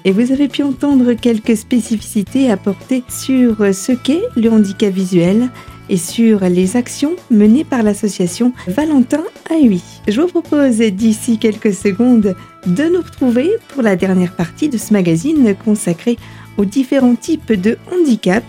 Et 0.05 0.12
vous 0.12 0.33
avez 0.33 0.49
pu 0.49 0.62
entendre 0.62 1.12
quelques 1.12 1.57
spécificités 1.57 2.51
apportées 2.51 3.05
sur 3.09 3.57
ce 3.75 3.93
qu'est 3.93 4.23
le 4.37 4.51
handicap 4.51 4.93
visuel 4.93 5.49
et 5.88 5.97
sur 5.97 6.41
les 6.41 6.77
actions 6.77 7.15
menées 7.31 7.65
par 7.65 7.83
l'association 7.83 8.53
Valentin 8.67 9.23
AUI. 9.51 9.83
Je 10.09 10.21
vous 10.21 10.29
propose 10.29 10.79
d'ici 10.79 11.38
quelques 11.38 11.75
secondes 11.75 12.35
de 12.67 12.85
nous 12.85 13.01
retrouver 13.03 13.51
pour 13.69 13.83
la 13.83 13.97
dernière 13.97 14.35
partie 14.35 14.69
de 14.69 14.79
ce 14.79 14.93
magazine 14.93 15.55
consacré 15.65 16.17
aux 16.57 16.65
différents 16.65 17.17
types 17.17 17.53
de 17.53 17.79
handicap. 17.93 18.45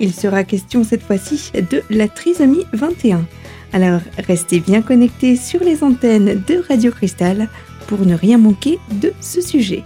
Il 0.00 0.12
sera 0.12 0.44
question 0.44 0.84
cette 0.84 1.02
fois-ci 1.02 1.50
de 1.70 1.82
la 1.90 2.08
trisomie 2.08 2.64
21. 2.72 3.24
Alors 3.72 4.00
restez 4.18 4.60
bien 4.60 4.82
connectés 4.82 5.36
sur 5.36 5.60
les 5.60 5.82
antennes 5.82 6.42
de 6.46 6.62
Radio 6.68 6.92
Cristal 6.92 7.48
pour 7.86 8.04
ne 8.06 8.14
rien 8.14 8.38
manquer 8.38 8.78
de 9.00 9.12
ce 9.20 9.40
sujet. 9.40 9.82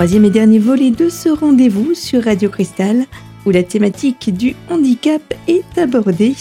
Troisième 0.00 0.24
et 0.24 0.30
dernier 0.30 0.58
volet 0.58 0.90
de 0.90 1.10
ce 1.10 1.28
rendez-vous 1.28 1.92
sur 1.92 2.24
Radio 2.24 2.48
Cristal, 2.48 3.04
où 3.44 3.50
la 3.50 3.62
thématique 3.62 4.34
du 4.34 4.56
handicap 4.70 5.20
est 5.46 5.76
abordée. 5.76 6.36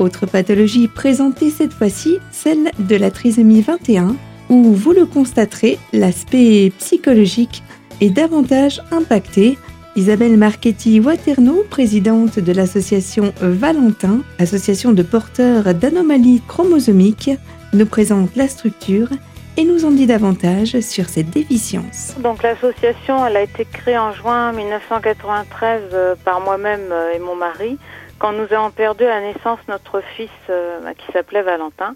Autre 0.00 0.26
pathologie 0.26 0.88
présentée 0.88 1.50
cette 1.50 1.72
fois-ci, 1.72 2.16
celle 2.32 2.72
de 2.80 2.96
la 2.96 3.12
trisomie 3.12 3.60
21, 3.60 4.16
où 4.48 4.72
vous 4.72 4.90
le 4.90 5.06
constaterez, 5.06 5.78
l'aspect 5.92 6.72
psychologique 6.80 7.62
est 8.00 8.10
davantage 8.10 8.82
impacté. 8.90 9.56
Isabelle 9.94 10.36
Marchetti-Waterno, 10.36 11.62
présidente 11.70 12.40
de 12.40 12.50
l'association 12.50 13.32
Valentin, 13.40 14.22
association 14.40 14.92
de 14.92 15.04
porteurs 15.04 15.74
d'anomalies 15.74 16.42
chromosomiques, 16.48 17.30
nous 17.72 17.86
présente 17.86 18.34
la 18.34 18.48
structure 18.48 19.10
et 19.56 19.64
nous 19.64 19.84
en 19.84 19.90
dit 19.90 20.06
davantage 20.06 20.80
sur 20.80 21.06
cette 21.06 21.30
déficience. 21.30 22.14
Donc 22.18 22.42
l'association, 22.42 23.26
elle 23.26 23.36
a 23.36 23.42
été 23.42 23.64
créée 23.64 23.98
en 23.98 24.12
juin 24.12 24.52
1993 24.52 25.82
euh, 25.92 26.14
par 26.24 26.40
moi-même 26.40 26.92
euh, 26.92 27.14
et 27.14 27.18
mon 27.18 27.34
mari, 27.34 27.78
quand 28.18 28.32
nous 28.32 28.52
avons 28.52 28.70
perdu 28.70 29.04
à 29.04 29.20
la 29.20 29.20
naissance 29.20 29.58
notre 29.68 30.02
fils 30.16 30.30
euh, 30.50 30.92
qui 30.98 31.10
s'appelait 31.12 31.42
Valentin. 31.42 31.94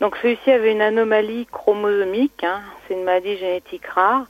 Donc 0.00 0.16
celui-ci 0.22 0.50
avait 0.50 0.72
une 0.72 0.80
anomalie 0.80 1.46
chromosomique, 1.46 2.44
hein, 2.44 2.60
c'est 2.86 2.94
une 2.94 3.04
maladie 3.04 3.36
génétique 3.36 3.86
rare, 3.86 4.24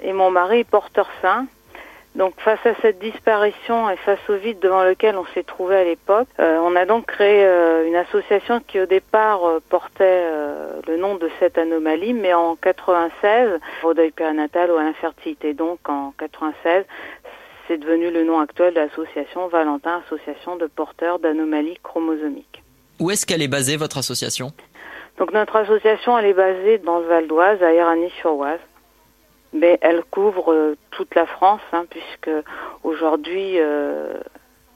et 0.00 0.12
mon 0.12 0.30
mari 0.30 0.60
est 0.60 0.64
porteur 0.64 1.08
sain. 1.22 1.46
Donc 2.14 2.40
face 2.40 2.64
à 2.64 2.74
cette 2.80 3.00
disparition 3.00 3.90
et 3.90 3.96
face 3.96 4.20
au 4.28 4.34
vide 4.34 4.60
devant 4.60 4.84
lequel 4.84 5.16
on 5.16 5.24
s'est 5.34 5.42
trouvé 5.42 5.76
à 5.76 5.84
l'époque, 5.84 6.28
euh, 6.38 6.58
on 6.62 6.76
a 6.76 6.84
donc 6.84 7.06
créé 7.06 7.44
euh, 7.44 7.88
une 7.88 7.96
association 7.96 8.60
qui 8.60 8.78
au 8.80 8.86
départ 8.86 9.44
euh, 9.44 9.60
portait 9.68 10.04
euh, 10.04 10.80
le 10.86 10.96
nom 10.96 11.16
de 11.16 11.28
cette 11.40 11.58
anomalie, 11.58 12.12
mais 12.12 12.32
en 12.32 12.54
96, 12.54 13.58
au 13.82 13.94
deuil 13.94 14.12
périnatal 14.12 14.70
ou 14.70 14.76
à 14.76 14.84
l'infertilité. 14.84 15.54
Donc 15.54 15.80
en 15.88 16.14
96, 16.18 16.84
c'est 17.66 17.78
devenu 17.78 18.12
le 18.12 18.22
nom 18.22 18.38
actuel 18.38 18.74
de 18.74 18.78
l'association 18.78 19.48
Valentin, 19.48 20.00
association 20.06 20.54
de 20.54 20.66
porteurs 20.66 21.18
d'anomalies 21.18 21.78
chromosomiques. 21.82 22.62
Où 23.00 23.10
est-ce 23.10 23.26
qu'elle 23.26 23.42
est 23.42 23.48
basée, 23.48 23.76
votre 23.76 23.98
association? 23.98 24.52
Donc 25.18 25.32
notre 25.32 25.56
association, 25.56 26.16
elle 26.16 26.26
est 26.26 26.34
basée 26.34 26.78
dans 26.78 27.00
le 27.00 27.06
Val 27.06 27.26
d'Oise, 27.26 27.60
à 27.60 27.72
Éragny-sur-Oise. 27.72 28.60
Mais 29.54 29.78
elle 29.80 30.02
couvre 30.10 30.52
euh, 30.52 30.76
toute 30.90 31.14
la 31.14 31.26
France, 31.26 31.62
hein, 31.72 31.86
puisque 31.88 32.30
aujourd'hui, 32.82 33.58
euh, 33.58 34.18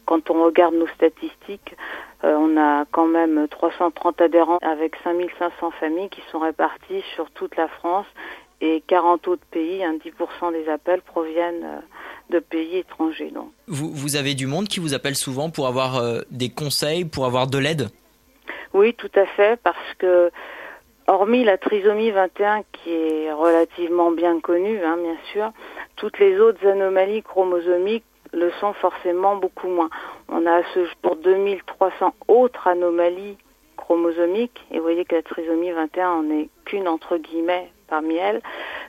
quand 0.06 0.30
on 0.30 0.44
regarde 0.44 0.74
nos 0.74 0.86
statistiques, 0.88 1.76
euh, 2.24 2.34
on 2.38 2.56
a 2.56 2.86
quand 2.90 3.06
même 3.06 3.46
330 3.48 4.20
adhérents 4.22 4.58
avec 4.62 4.94
5500 5.04 5.72
familles 5.72 6.08
qui 6.08 6.22
sont 6.32 6.38
réparties 6.38 7.02
sur 7.14 7.30
toute 7.32 7.56
la 7.56 7.68
France 7.68 8.06
et 8.60 8.82
40 8.86 9.28
autres 9.28 9.46
pays. 9.50 9.84
Hein, 9.84 9.96
10% 10.02 10.52
des 10.52 10.68
appels 10.70 11.02
proviennent 11.02 11.82
de 12.30 12.38
pays 12.38 12.78
étrangers. 12.78 13.30
Donc. 13.30 13.50
vous, 13.66 13.90
vous 13.92 14.16
avez 14.16 14.34
du 14.34 14.46
monde 14.46 14.68
qui 14.68 14.80
vous 14.80 14.94
appelle 14.94 15.16
souvent 15.16 15.50
pour 15.50 15.66
avoir 15.66 15.96
euh, 15.96 16.20
des 16.30 16.50
conseils, 16.50 17.04
pour 17.04 17.26
avoir 17.26 17.46
de 17.46 17.58
l'aide? 17.58 17.88
Oui, 18.74 18.94
tout 18.94 19.10
à 19.14 19.24
fait, 19.26 19.58
parce 19.62 19.94
que 19.98 20.30
hormis 21.08 21.42
la 21.42 21.56
trisomie 21.56 22.10
21 22.10 22.62
qui 22.72 22.92
est 22.92 23.32
relativement 23.32 24.10
bien 24.10 24.40
connue, 24.40 24.78
hein, 24.84 24.98
bien 25.02 25.16
sûr, 25.32 25.50
toutes 25.96 26.18
les 26.18 26.38
autres 26.38 26.64
anomalies 26.66 27.22
chromosomiques 27.22 28.04
le 28.32 28.50
sont 28.60 28.74
forcément 28.74 29.36
beaucoup 29.36 29.68
moins. 29.68 29.88
On 30.28 30.44
a 30.44 30.56
à 30.56 30.62
ce 30.74 30.84
jour 30.84 31.16
2300 31.16 32.14
autres 32.28 32.68
anomalies 32.68 33.38
chromosomiques, 33.76 34.66
et 34.70 34.76
vous 34.76 34.82
voyez 34.82 35.06
que 35.06 35.14
la 35.14 35.22
trisomie 35.22 35.70
21 35.70 36.10
en 36.10 36.30
est 36.30 36.50
qu'une 36.66 36.86
entre 36.86 37.16
guillemets 37.16 37.70
parmi 37.88 38.16
elles. 38.16 38.42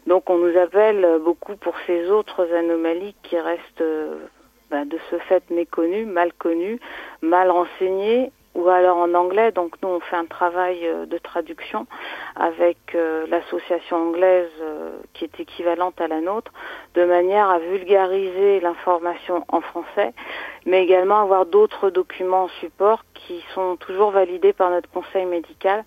Donc 0.08 0.30
on 0.30 0.38
nous 0.38 0.58
appelle 0.58 1.20
beaucoup 1.24 1.56
pour 1.56 1.74
ces 1.88 2.10
autres 2.10 2.54
anomalies 2.54 3.16
qui 3.24 3.40
restent 3.40 3.82
euh, 3.82 4.16
ben, 4.70 4.86
de 4.86 5.00
ce 5.10 5.18
fait 5.20 5.50
méconnues, 5.52 6.06
mal 6.06 6.34
connues, 6.34 6.82
mal 7.22 7.50
renseignées 7.50 8.34
ou 8.56 8.68
alors 8.70 8.98
en 8.98 9.14
anglais. 9.14 9.52
Donc 9.52 9.74
nous, 9.82 9.90
on 9.90 10.00
fait 10.00 10.16
un 10.16 10.26
travail 10.26 10.80
euh, 10.84 11.06
de 11.06 11.18
traduction 11.18 11.88
avec 12.36 12.78
euh, 12.96 13.26
l'association 13.28 13.98
anglaise 14.10 14.50
euh, 14.62 14.98
qui 15.14 15.26
est 15.26 15.40
équivalente 15.40 16.00
à 16.02 16.08
la 16.08 16.22
nôtre, 16.22 16.52
de 16.96 17.04
manière 17.06 17.50
à 17.50 17.60
vulgariser 17.60 18.60
l'information 18.60 19.46
en 19.48 19.62
français, 19.62 20.14
mais 20.66 20.84
également 20.84 21.22
avoir 21.22 21.46
d'autres 21.46 21.90
documents 21.90 22.44
en 22.44 22.50
support 22.60 23.04
qui 23.14 23.44
sont 23.54 23.76
toujours 23.78 24.12
validés 24.12 24.54
par 24.54 24.70
notre 24.70 24.90
conseil 24.90 25.26
médical 25.26 25.84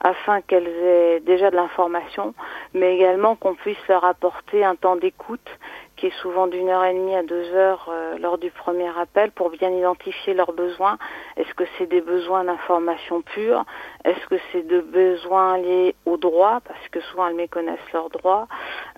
afin 0.00 0.40
qu'elles 0.40 0.68
aient 0.68 1.20
déjà 1.20 1.50
de 1.50 1.56
l'information, 1.56 2.34
mais 2.74 2.94
également 2.94 3.34
qu'on 3.34 3.54
puisse 3.54 3.88
leur 3.88 4.04
apporter 4.04 4.64
un 4.64 4.76
temps 4.76 4.96
d'écoute 4.96 5.48
qui 5.96 6.06
est 6.06 6.20
souvent 6.20 6.46
d'une 6.46 6.68
heure 6.68 6.84
et 6.84 6.94
demie 6.94 7.14
à 7.14 7.22
deux 7.22 7.52
heures 7.54 7.88
euh, 7.90 8.18
lors 8.18 8.38
du 8.38 8.50
premier 8.50 8.88
appel 8.98 9.30
pour 9.30 9.50
bien 9.50 9.70
identifier 9.70 10.34
leurs 10.34 10.52
besoins. 10.52 10.98
Est-ce 11.36 11.52
que 11.54 11.64
c'est 11.76 11.86
des 11.86 12.00
besoins 12.00 12.44
d'information 12.44 13.22
pure? 13.22 13.64
Est-ce 14.04 14.26
que 14.26 14.36
c'est 14.52 14.66
de 14.66 14.80
besoins 14.80 15.58
liés 15.58 15.94
au 16.04 16.16
droit 16.16 16.60
Parce 16.66 16.88
que 16.90 17.00
souvent 17.00 17.28
elles 17.28 17.36
méconnaissent 17.36 17.92
leurs 17.92 18.10
droits? 18.10 18.46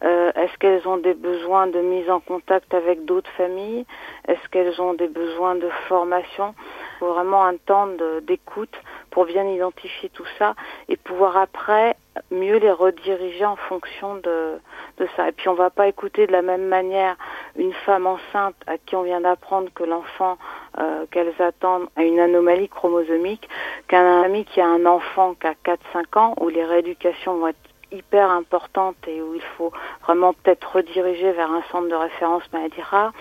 Euh, 0.05 0.33
Est-ce 0.35 0.57
qu'elles 0.59 0.87
ont 0.89 0.99
des 0.99 1.15
besoins 1.15 1.67
de 1.67 1.81
mise 1.81 2.11
en 2.11 2.21
contact 2.21 2.75
avec 2.75 3.05
d'autres 3.05 3.31
familles? 3.37 3.87
Est-ce 4.27 4.49
qu'elles 4.51 4.81
ont 4.81 4.95
des 4.95 5.09
besoins 5.09 5.55
de 5.55 5.69
formation? 5.89 6.55
Faut 6.99 7.13
vraiment 7.13 7.45
un 7.45 7.57
temps 7.57 7.89
d'écoute 8.23 8.77
pour 9.19 9.27
bien 9.27 9.49
identifier 9.49 10.11
tout 10.11 10.29
ça 10.39 10.55
et 10.89 10.97
pouvoir 10.97 11.37
après 11.37 11.97
mieux 12.31 12.59
les 12.59 12.71
rediriger 12.71 13.45
en 13.45 13.57
fonction 13.57 14.15
de, 14.15 14.61
de 14.99 15.09
ça. 15.17 15.29
Et 15.29 15.33
puis 15.33 15.49
on 15.49 15.55
va 15.55 15.71
pas 15.71 15.89
écouter 15.89 16.29
de 16.29 16.31
la 16.31 16.41
même 16.41 16.69
manière 16.69 17.17
une 17.57 17.73
femme 17.85 18.07
enceinte 18.07 18.55
à 18.69 18.79
qui 18.79 18.95
on 18.95 19.03
vient 19.03 19.21
d'apprendre 19.21 19.71
que 19.75 19.83
l'enfant 19.83 20.39
euh, 20.79 21.05
qu'elles 21.11 21.35
attendent 21.41 21.89
a 21.97 22.05
une 22.05 22.21
anomalie 22.21 22.69
chromosomique 22.69 23.49
qu'un 23.89 24.23
ami 24.23 24.45
qui 24.45 24.61
a 24.61 24.69
un 24.69 24.87
enfant 24.87 25.35
qui 25.35 25.49
a 25.49 25.55
4-5 25.65 26.17
ans 26.17 26.35
où 26.41 26.49
les 26.49 26.65
rééducations 26.65 27.39
vont 27.39 27.49
être 27.49 27.57
hyper 27.93 28.31
importantes 28.31 28.97
et 29.07 29.21
où 29.23 29.35
il 29.35 29.43
faut 29.57 29.73
vraiment 30.05 30.33
peut-être 30.33 30.77
rediriger 30.77 31.33
vers 31.33 31.51
un 31.51 31.63
centre 31.71 31.89
de 31.89 31.95
référence 31.95 32.43
maladie 32.53 32.83
rare 32.83 33.13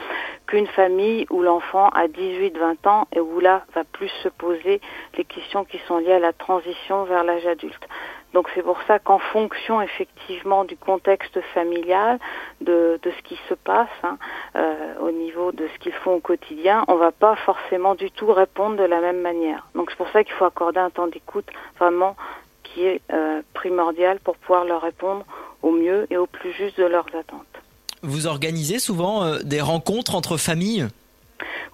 qu'une 0.47 0.67
famille 0.67 1.25
où 1.29 1.41
l'enfant 1.41 1.89
a 1.89 2.07
18-20 2.07 2.87
ans 2.87 3.07
et 3.13 3.19
où 3.19 3.39
là 3.39 3.65
va 3.75 3.83
plus 3.83 4.11
se 4.23 4.29
poser 4.29 4.81
les 5.17 5.25
questions 5.25 5.65
qui 5.65 5.79
sont 5.87 5.97
liées 5.97 6.13
à 6.13 6.19
la 6.19 6.33
transition 6.33 7.03
vers 7.03 7.23
l'âge 7.23 7.45
adulte. 7.45 7.87
Donc 8.33 8.49
c'est 8.53 8.61
pour 8.61 8.81
ça 8.83 8.99
qu'en 8.99 9.19
fonction 9.19 9.81
effectivement 9.81 10.65
du 10.65 10.75
contexte 10.77 11.39
familial, 11.53 12.19
de, 12.61 12.99
de 13.01 13.11
ce 13.11 13.21
qui 13.23 13.39
se 13.49 13.53
passe 13.53 13.87
hein, 14.03 14.17
euh, 14.55 14.95
au 15.01 15.11
niveau 15.11 15.51
de 15.51 15.67
ce 15.67 15.79
qu'ils 15.79 15.93
font 15.93 16.15
au 16.15 16.19
quotidien, 16.19 16.83
on 16.87 16.95
va 16.95 17.11
pas 17.11 17.35
forcément 17.35 17.95
du 17.95 18.11
tout 18.11 18.31
répondre 18.31 18.75
de 18.75 18.83
la 18.83 18.99
même 18.99 19.21
manière. 19.21 19.67
Donc 19.75 19.89
c'est 19.89 19.97
pour 19.97 20.09
ça 20.09 20.23
qu'il 20.23 20.33
faut 20.33 20.45
accorder 20.45 20.79
un 20.79 20.89
temps 20.89 21.07
d'écoute 21.07 21.47
vraiment 21.79 22.15
qui 22.67 22.85
est 22.85 23.01
euh, 23.13 23.41
primordial 23.53 24.19
pour 24.19 24.35
pouvoir 24.37 24.65
leur 24.65 24.81
répondre 24.81 25.25
au 25.61 25.71
mieux 25.71 26.07
et 26.09 26.17
au 26.17 26.27
plus 26.27 26.51
juste 26.53 26.77
de 26.79 26.85
leurs 26.85 27.07
attentes. 27.07 27.45
Vous 28.03 28.27
organisez 28.27 28.79
souvent 28.79 29.23
euh, 29.23 29.39
des 29.43 29.61
rencontres 29.61 30.15
entre 30.15 30.37
familles? 30.37 30.87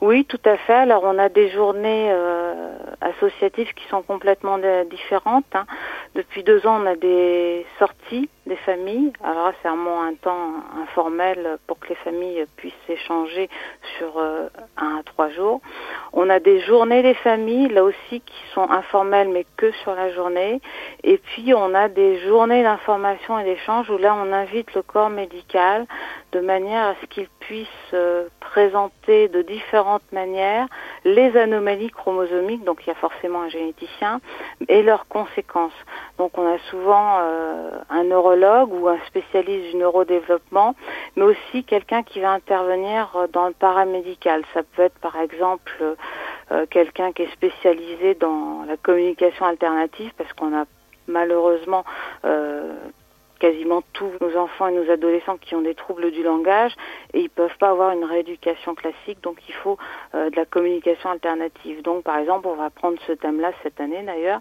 Oui, 0.01 0.25
tout 0.25 0.39
à 0.45 0.57
fait. 0.57 0.73
Alors 0.73 1.03
on 1.05 1.17
a 1.17 1.29
des 1.29 1.49
journées 1.49 2.09
euh, 2.11 2.75
associatives 3.01 3.73
qui 3.73 3.87
sont 3.89 4.01
complètement 4.01 4.57
différentes. 4.89 5.45
hein. 5.53 5.65
Depuis 6.15 6.43
deux 6.43 6.65
ans, 6.67 6.81
on 6.81 6.85
a 6.85 6.95
des 6.95 7.65
sorties 7.79 8.29
des 8.45 8.55
familles. 8.57 9.13
Alors 9.23 9.51
c'est 9.61 9.69
vraiment 9.69 10.03
un 10.03 10.15
temps 10.15 10.53
informel 10.81 11.57
pour 11.67 11.79
que 11.79 11.89
les 11.89 11.95
familles 11.95 12.45
puissent 12.57 12.73
échanger 12.89 13.49
sur 13.97 14.17
euh, 14.17 14.47
un 14.77 14.97
à 14.97 15.03
trois 15.03 15.29
jours. 15.29 15.61
On 16.13 16.29
a 16.29 16.39
des 16.39 16.59
journées 16.61 17.01
des 17.01 17.13
familles, 17.15 17.69
là 17.69 17.83
aussi, 17.83 18.21
qui 18.21 18.43
sont 18.53 18.69
informelles, 18.69 19.29
mais 19.29 19.45
que 19.57 19.71
sur 19.83 19.95
la 19.95 20.11
journée. 20.11 20.61
Et 21.03 21.17
puis, 21.17 21.53
on 21.53 21.73
a 21.73 21.89
des 21.89 22.19
journées 22.19 22.63
d'information 22.63 23.39
et 23.39 23.43
d'échange 23.43 23.89
où 23.89 23.97
là, 23.97 24.15
on 24.15 24.31
invite 24.31 24.73
le 24.73 24.81
corps 24.81 25.09
médical 25.09 25.85
de 26.31 26.39
manière 26.39 26.87
à 26.87 26.95
ce 27.01 27.05
qu'il 27.07 27.27
puisse 27.39 27.67
euh, 27.93 28.27
présenter 28.39 29.27
de 29.27 29.41
différentes 29.41 30.11
manières 30.11 30.67
les 31.05 31.35
anomalies 31.37 31.91
chromosomiques, 31.91 32.63
donc 32.63 32.81
il 32.85 32.87
y 32.87 32.91
a 32.91 32.95
forcément 32.95 33.43
un 33.43 33.49
généticien, 33.49 34.19
et 34.67 34.81
leurs 34.83 35.07
conséquences. 35.07 35.73
Donc 36.17 36.37
on 36.37 36.47
a 36.47 36.57
souvent 36.69 37.17
euh, 37.21 37.71
un 37.89 38.03
neurologue 38.03 38.32
ou 38.35 38.87
un 38.87 38.97
spécialiste 39.07 39.71
du 39.71 39.77
neurodéveloppement, 39.77 40.75
mais 41.15 41.23
aussi 41.23 41.63
quelqu'un 41.63 42.03
qui 42.03 42.19
va 42.19 42.31
intervenir 42.31 43.11
euh, 43.15 43.27
dans 43.27 43.47
le 43.47 43.53
paramédical. 43.53 44.43
Ça 44.53 44.61
peut 44.63 44.83
être 44.83 44.99
par 44.99 45.19
exemple 45.19 45.95
euh, 46.51 46.65
quelqu'un 46.69 47.11
qui 47.11 47.23
est 47.23 47.31
spécialisé 47.31 48.15
dans 48.15 48.63
la 48.67 48.77
communication 48.77 49.45
alternative, 49.45 50.11
parce 50.17 50.31
qu'on 50.33 50.55
a 50.55 50.65
malheureusement 51.07 51.83
euh, 52.25 52.73
quasiment 53.43 53.83
tous 53.91 54.09
nos 54.21 54.37
enfants 54.37 54.67
et 54.67 54.71
nos 54.71 54.89
adolescents 54.89 55.35
qui 55.37 55.53
ont 55.53 55.61
des 55.61 55.75
troubles 55.75 56.11
du 56.11 56.23
langage 56.23 56.71
et 57.13 57.19
ils 57.19 57.29
peuvent 57.29 57.57
pas 57.59 57.71
avoir 57.71 57.91
une 57.91 58.05
rééducation 58.05 58.73
classique 58.73 59.21
donc 59.21 59.37
il 59.49 59.53
faut 59.53 59.77
euh, 60.15 60.29
de 60.29 60.35
la 60.37 60.45
communication 60.45 61.09
alternative 61.09 61.81
donc 61.81 62.03
par 62.03 62.19
exemple 62.19 62.47
on 62.47 62.55
va 62.55 62.69
prendre 62.69 62.97
ce 63.05 63.11
thème 63.11 63.41
là 63.41 63.51
cette 63.61 63.81
année 63.81 64.01
d'ailleurs 64.03 64.39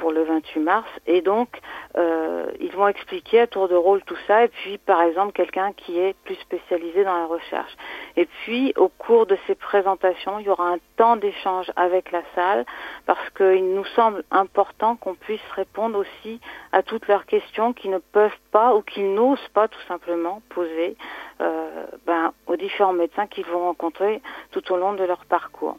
pour 0.00 0.10
le 0.12 0.24
28 0.24 0.60
mars. 0.60 0.88
Et 1.06 1.20
donc, 1.20 1.60
euh, 1.96 2.46
ils 2.58 2.72
vont 2.72 2.88
expliquer 2.88 3.40
à 3.40 3.46
tour 3.46 3.68
de 3.68 3.74
rôle 3.76 4.02
tout 4.02 4.16
ça. 4.26 4.44
Et 4.44 4.48
puis, 4.48 4.78
par 4.78 5.02
exemple, 5.02 5.32
quelqu'un 5.32 5.72
qui 5.72 5.98
est 5.98 6.14
plus 6.24 6.36
spécialisé 6.36 7.04
dans 7.04 7.16
la 7.16 7.26
recherche. 7.26 7.72
Et 8.16 8.26
puis, 8.26 8.72
au 8.76 8.88
cours 8.88 9.26
de 9.26 9.36
ces 9.46 9.54
présentations, 9.54 10.38
il 10.38 10.46
y 10.46 10.48
aura 10.48 10.68
un 10.70 10.78
temps 10.96 11.16
d'échange 11.16 11.70
avec 11.76 12.10
la 12.10 12.22
salle 12.34 12.64
parce 13.06 13.30
qu'il 13.30 13.74
nous 13.74 13.84
semble 13.96 14.24
important 14.30 14.96
qu'on 14.96 15.14
puisse 15.14 15.40
répondre 15.54 15.98
aussi 15.98 16.40
à 16.72 16.82
toutes 16.82 17.06
leurs 17.06 17.26
questions 17.26 17.72
qui 17.72 17.88
ne 17.88 17.98
peuvent 17.98 18.40
pas 18.50 18.74
ou 18.74 18.82
qu'ils 18.82 19.14
n'osent 19.14 19.48
pas 19.52 19.68
tout 19.68 19.82
simplement 19.86 20.40
poser 20.48 20.96
euh, 21.40 21.86
ben, 22.06 22.32
aux 22.46 22.56
différents 22.56 22.92
médecins 22.92 23.26
qu'ils 23.26 23.46
vont 23.46 23.60
rencontrer 23.60 24.22
tout 24.50 24.72
au 24.72 24.76
long 24.76 24.94
de 24.94 25.04
leur 25.04 25.24
parcours. 25.26 25.76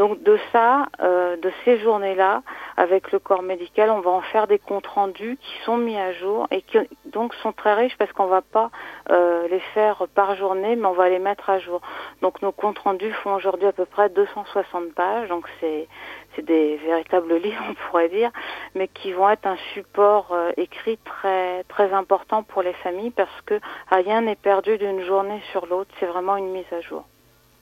Donc 0.00 0.22
de 0.22 0.38
ça, 0.50 0.86
euh, 1.02 1.36
de 1.36 1.52
ces 1.62 1.78
journées-là, 1.78 2.40
avec 2.78 3.12
le 3.12 3.18
corps 3.18 3.42
médical, 3.42 3.90
on 3.90 4.00
va 4.00 4.12
en 4.12 4.22
faire 4.22 4.46
des 4.46 4.58
comptes 4.58 4.86
rendus 4.86 5.36
qui 5.38 5.52
sont 5.66 5.76
mis 5.76 5.98
à 5.98 6.14
jour 6.14 6.46
et 6.50 6.62
qui 6.62 6.78
donc 7.04 7.34
sont 7.34 7.52
très 7.52 7.74
riches 7.74 7.98
parce 7.98 8.10
qu'on 8.14 8.24
va 8.24 8.40
pas 8.40 8.70
euh, 9.10 9.46
les 9.48 9.60
faire 9.74 10.06
par 10.14 10.36
journée, 10.36 10.74
mais 10.74 10.86
on 10.86 10.94
va 10.94 11.10
les 11.10 11.18
mettre 11.18 11.50
à 11.50 11.58
jour. 11.58 11.82
Donc 12.22 12.40
nos 12.40 12.50
comptes 12.50 12.78
rendus 12.78 13.12
font 13.12 13.34
aujourd'hui 13.34 13.66
à 13.66 13.72
peu 13.72 13.84
près 13.84 14.08
260 14.08 14.94
pages, 14.94 15.28
donc 15.28 15.44
c'est 15.60 15.86
c'est 16.34 16.46
des 16.46 16.78
véritables 16.78 17.34
livres, 17.44 17.62
on 17.68 17.74
pourrait 17.74 18.08
dire, 18.08 18.30
mais 18.74 18.88
qui 18.88 19.12
vont 19.12 19.28
être 19.28 19.46
un 19.46 19.58
support 19.74 20.28
euh, 20.32 20.50
écrit 20.56 20.96
très 21.04 21.62
très 21.64 21.92
important 21.92 22.42
pour 22.42 22.62
les 22.62 22.72
familles 22.72 23.10
parce 23.10 23.40
que 23.44 23.60
rien 23.90 24.22
n'est 24.22 24.34
perdu 24.34 24.78
d'une 24.78 25.02
journée 25.02 25.42
sur 25.52 25.66
l'autre. 25.66 25.90
C'est 26.00 26.06
vraiment 26.06 26.38
une 26.38 26.52
mise 26.52 26.72
à 26.72 26.80
jour. 26.80 27.04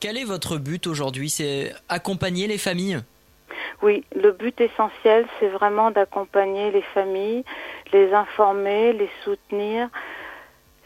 Quel 0.00 0.16
est 0.16 0.24
votre 0.24 0.58
but 0.58 0.86
aujourd'hui? 0.86 1.28
C'est 1.28 1.72
accompagner 1.88 2.46
les 2.46 2.58
familles? 2.58 3.00
Oui, 3.82 4.04
le 4.14 4.30
but 4.30 4.60
essentiel, 4.60 5.26
c'est 5.38 5.48
vraiment 5.48 5.90
d'accompagner 5.90 6.70
les 6.70 6.82
familles, 6.82 7.44
les 7.92 8.12
informer, 8.12 8.92
les 8.92 9.10
soutenir, 9.24 9.88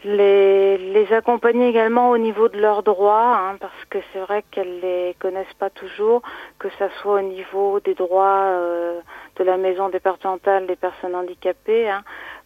les, 0.03 0.77
les 0.77 1.13
accompagner 1.13 1.69
également 1.69 2.09
au 2.09 2.17
niveau 2.17 2.49
de 2.49 2.59
leurs 2.59 2.83
droits, 2.83 3.35
hein, 3.35 3.57
parce 3.59 3.85
que 3.89 3.99
c'est 4.11 4.19
vrai 4.19 4.43
qu'elles 4.51 4.79
les 4.81 5.15
connaissent 5.19 5.53
pas 5.59 5.69
toujours, 5.69 6.21
que 6.59 6.67
ça 6.77 6.89
soit 7.01 7.15
au 7.15 7.21
niveau 7.21 7.79
des 7.79 7.93
droits 7.93 8.45
euh, 8.45 8.99
de 9.37 9.43
la 9.43 9.57
maison 9.57 9.89
départementale 9.89 10.67
des 10.67 10.75
personnes 10.75 11.15
handicapées, 11.15 11.89
hein, 11.89 12.03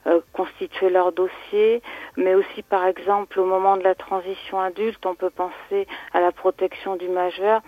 euh, 0.07 0.21
constituer 0.33 0.89
leur 0.89 1.11
dossier, 1.11 1.81
mais 2.15 2.35
aussi 2.35 2.63
par 2.63 2.85
exemple 2.85 3.39
au 3.39 3.45
moment 3.45 3.77
de 3.77 3.83
la 3.83 3.95
transition 3.95 4.59
adulte, 4.59 5.05
on 5.05 5.15
peut 5.15 5.29
penser 5.29 5.87
à 6.13 6.21
la 6.21 6.31
protection 6.31 6.95
du 6.95 7.09
majeur. 7.09 7.61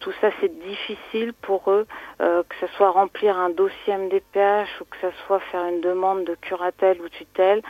Tout 0.00 0.12
ça 0.20 0.30
c'est 0.40 0.58
difficile 0.60 1.32
pour 1.42 1.70
eux, 1.70 1.86
euh, 2.20 2.42
que 2.42 2.54
ce 2.60 2.66
soit 2.74 2.90
remplir 2.90 3.36
un 3.38 3.50
dossier 3.50 3.96
MDPH 3.96 4.80
ou 4.80 4.84
que 4.84 4.96
ce 5.00 5.10
soit 5.26 5.40
faire 5.40 5.64
une 5.66 5.80
demande 5.80 6.24
de 6.24 6.34
curatelle 6.34 7.00
ou 7.00 7.08
tutelle, 7.08 7.62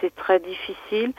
c'est 0.00 0.14
très 0.14 0.38
difficile 0.38 1.12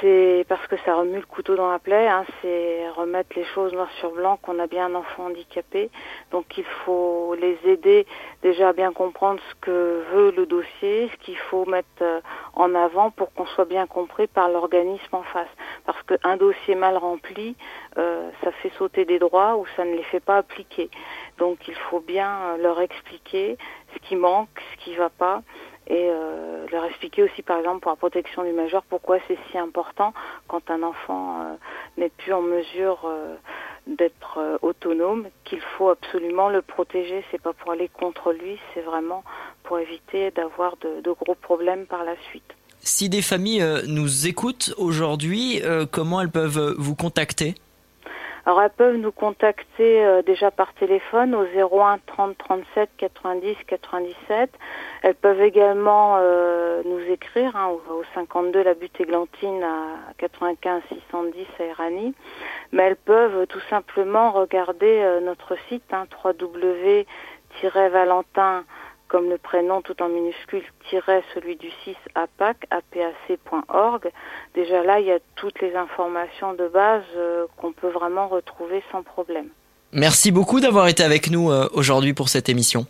c'est 0.00 0.44
parce 0.48 0.66
que 0.66 0.76
ça 0.84 0.94
remue 0.94 1.18
le 1.18 1.26
couteau 1.26 1.56
dans 1.56 1.70
la 1.70 1.78
plaie, 1.78 2.08
hein, 2.08 2.24
c'est 2.40 2.88
remettre 2.90 3.30
les 3.36 3.44
choses 3.44 3.72
noir 3.72 3.88
sur 3.98 4.10
blanc 4.12 4.38
qu'on 4.42 4.58
a 4.58 4.66
bien 4.66 4.86
un 4.86 4.94
enfant 4.94 5.26
handicapé. 5.26 5.90
Donc 6.30 6.58
il 6.58 6.64
faut 6.84 7.34
les 7.38 7.58
aider 7.64 8.06
déjà 8.42 8.68
à 8.68 8.72
bien 8.72 8.92
comprendre 8.92 9.40
ce 9.50 9.54
que 9.60 10.02
veut 10.12 10.32
le 10.36 10.46
dossier, 10.46 11.10
ce 11.12 11.16
qu'il 11.24 11.36
faut 11.36 11.64
mettre 11.66 11.88
euh, 12.02 12.20
en 12.54 12.74
avant 12.74 13.10
pour 13.10 13.32
qu'on 13.34 13.46
soit 13.46 13.64
bien 13.64 13.86
compris 13.86 14.26
par 14.26 14.48
l'organisme 14.48 15.14
en 15.14 15.22
face. 15.22 15.48
Parce 15.86 16.02
qu'un 16.04 16.36
dossier 16.36 16.74
mal 16.74 16.96
rempli, 16.96 17.56
euh, 17.98 18.30
ça 18.42 18.52
fait 18.52 18.72
sauter 18.78 19.04
des 19.04 19.18
droits 19.18 19.56
ou 19.56 19.66
ça 19.76 19.84
ne 19.84 19.94
les 19.94 20.04
fait 20.04 20.20
pas 20.20 20.38
appliquer. 20.38 20.90
Donc 21.38 21.68
il 21.68 21.74
faut 21.74 22.00
bien 22.00 22.30
euh, 22.30 22.56
leur 22.58 22.80
expliquer 22.80 23.58
ce 23.94 23.98
qui 24.00 24.16
manque, 24.16 24.48
ce 24.72 24.84
qui 24.84 24.94
va 24.94 25.10
pas 25.10 25.42
et 25.90 26.08
euh, 26.08 26.66
leur 26.70 26.84
expliquer 26.84 27.24
aussi 27.24 27.42
par 27.42 27.58
exemple 27.58 27.80
pour 27.80 27.90
la 27.90 27.96
protection 27.96 28.44
du 28.44 28.52
majeur 28.52 28.82
pourquoi 28.88 29.18
c'est 29.26 29.38
si 29.50 29.58
important 29.58 30.14
quand 30.46 30.70
un 30.70 30.84
enfant 30.84 31.40
euh, 31.40 31.54
n'est 31.98 32.10
plus 32.10 32.32
en 32.32 32.42
mesure 32.42 33.00
euh, 33.04 33.34
d'être 33.88 34.58
autonome 34.62 35.26
qu'il 35.42 35.60
faut 35.60 35.88
absolument 35.88 36.48
le 36.48 36.62
protéger. 36.62 37.24
C'est 37.30 37.42
pas 37.42 37.52
pour 37.52 37.72
aller 37.72 37.88
contre 37.88 38.32
lui 38.32 38.56
c'est 38.72 38.82
vraiment 38.82 39.24
pour 39.64 39.80
éviter 39.80 40.30
d'avoir 40.30 40.76
de, 40.76 41.10
gros 41.10 41.34
problèmes 41.34 41.86
par 41.86 42.04
la 42.04 42.14
suite. 42.30 42.54
Si 42.82 43.08
des 43.08 43.22
familles 43.22 43.64
nous 43.88 44.28
écoutent 44.28 44.72
aujourd'hui, 44.78 45.60
comment 45.90 46.20
elles 46.20 46.30
peuvent 46.30 46.74
vous 46.78 46.94
contacter? 46.94 47.54
Alors 48.50 48.62
elles 48.62 48.70
peuvent 48.70 48.96
nous 48.96 49.12
contacter 49.12 50.04
euh, 50.04 50.22
déjà 50.22 50.50
par 50.50 50.74
téléphone 50.74 51.36
au 51.36 51.44
01 51.44 52.00
30 52.04 52.36
37 52.36 52.90
90 52.96 53.54
97. 53.68 54.50
Elles 55.04 55.14
peuvent 55.14 55.40
également 55.40 56.16
euh, 56.18 56.82
nous 56.84 56.98
écrire 57.12 57.54
hein, 57.54 57.68
au, 57.68 57.80
au 57.92 58.02
52 58.12 58.64
la 58.64 58.74
butte 58.74 59.00
églantine 59.00 59.62
à 59.62 59.98
95 60.18 60.82
610 60.88 61.46
à 61.60 61.62
Erani. 61.62 62.12
Mais 62.72 62.82
elles 62.82 62.96
peuvent 62.96 63.46
tout 63.46 63.62
simplement 63.70 64.32
regarder 64.32 65.00
euh, 65.00 65.20
notre 65.20 65.56
site 65.68 65.84
hein, 65.92 66.06
www-valentin 66.24 67.04
comme 69.10 69.28
le 69.28 69.38
prénom 69.38 69.82
tout 69.82 70.00
en 70.02 70.08
minuscule, 70.08 70.62
tiret 70.88 71.22
celui 71.34 71.56
du 71.56 71.68
6 71.84 71.96
APAC, 72.14 72.66
apac.org. 72.70 74.10
Déjà 74.54 74.82
là, 74.84 75.00
il 75.00 75.06
y 75.06 75.10
a 75.10 75.18
toutes 75.34 75.60
les 75.60 75.74
informations 75.74 76.54
de 76.54 76.68
base 76.68 77.02
euh, 77.16 77.46
qu'on 77.56 77.72
peut 77.72 77.90
vraiment 77.90 78.28
retrouver 78.28 78.82
sans 78.92 79.02
problème. 79.02 79.48
Merci 79.92 80.30
beaucoup 80.30 80.60
d'avoir 80.60 80.86
été 80.86 81.02
avec 81.02 81.30
nous 81.30 81.50
euh, 81.50 81.68
aujourd'hui 81.72 82.14
pour 82.14 82.28
cette 82.28 82.48
émission. 82.48 82.86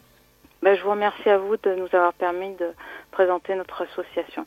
Ben, 0.62 0.76
je 0.76 0.82
vous 0.82 0.90
remercie 0.90 1.30
à 1.30 1.38
vous 1.38 1.56
de 1.56 1.74
nous 1.74 1.88
avoir 1.94 2.12
permis 2.12 2.54
de 2.56 2.68
présenter 3.10 3.54
notre 3.54 3.82
association. 3.82 4.44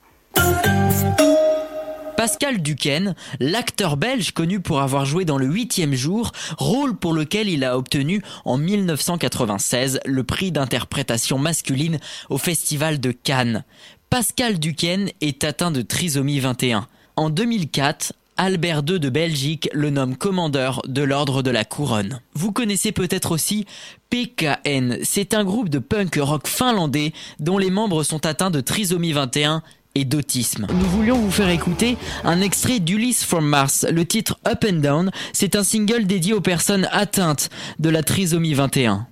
Pascal 2.15 2.61
Duquesne, 2.61 3.15
l'acteur 3.39 3.97
belge 3.97 4.31
connu 4.31 4.59
pour 4.59 4.81
avoir 4.81 5.05
joué 5.05 5.25
dans 5.25 5.37
le 5.37 5.45
huitième 5.45 5.93
jour, 5.93 6.31
rôle 6.57 6.95
pour 6.95 7.13
lequel 7.13 7.49
il 7.49 7.63
a 7.63 7.77
obtenu 7.77 8.21
en 8.45 8.57
1996 8.57 9.99
le 10.05 10.23
prix 10.23 10.51
d'interprétation 10.51 11.37
masculine 11.37 11.99
au 12.29 12.37
Festival 12.37 12.99
de 12.99 13.11
Cannes. 13.11 13.63
Pascal 14.09 14.59
Duquesne 14.59 15.09
est 15.21 15.43
atteint 15.43 15.71
de 15.71 15.81
trisomie 15.81 16.39
21. 16.39 16.87
En 17.15 17.29
2004, 17.29 18.13
Albert 18.37 18.81
II 18.87 18.99
de 18.99 19.09
Belgique 19.09 19.69
le 19.73 19.89
nomme 19.89 20.15
commandeur 20.15 20.81
de 20.87 21.03
l'ordre 21.03 21.43
de 21.43 21.51
la 21.51 21.65
couronne. 21.65 22.21
Vous 22.33 22.51
connaissez 22.51 22.91
peut-être 22.91 23.31
aussi 23.31 23.65
PKN, 24.09 24.97
c'est 25.03 25.33
un 25.33 25.43
groupe 25.43 25.69
de 25.69 25.79
punk 25.79 26.15
rock 26.19 26.47
finlandais 26.47 27.13
dont 27.39 27.57
les 27.57 27.69
membres 27.69 28.03
sont 28.03 28.25
atteints 28.25 28.51
de 28.51 28.61
trisomie 28.61 29.13
21 29.13 29.61
et 29.95 30.05
d'autisme. 30.05 30.67
Nous 30.73 30.89
voulions 30.89 31.17
vous 31.17 31.31
faire 31.31 31.49
écouter 31.49 31.97
un 32.23 32.41
extrait 32.41 32.79
d'Ulysse 32.79 33.23
from 33.23 33.45
Mars. 33.45 33.85
Le 33.89 34.05
titre 34.05 34.37
Up 34.47 34.65
and 34.69 34.77
Down, 34.77 35.11
c'est 35.33 35.55
un 35.55 35.63
single 35.63 36.05
dédié 36.05 36.33
aux 36.33 36.41
personnes 36.41 36.87
atteintes 36.91 37.49
de 37.79 37.89
la 37.89 38.03
trisomie 38.03 38.53
21. 38.53 39.07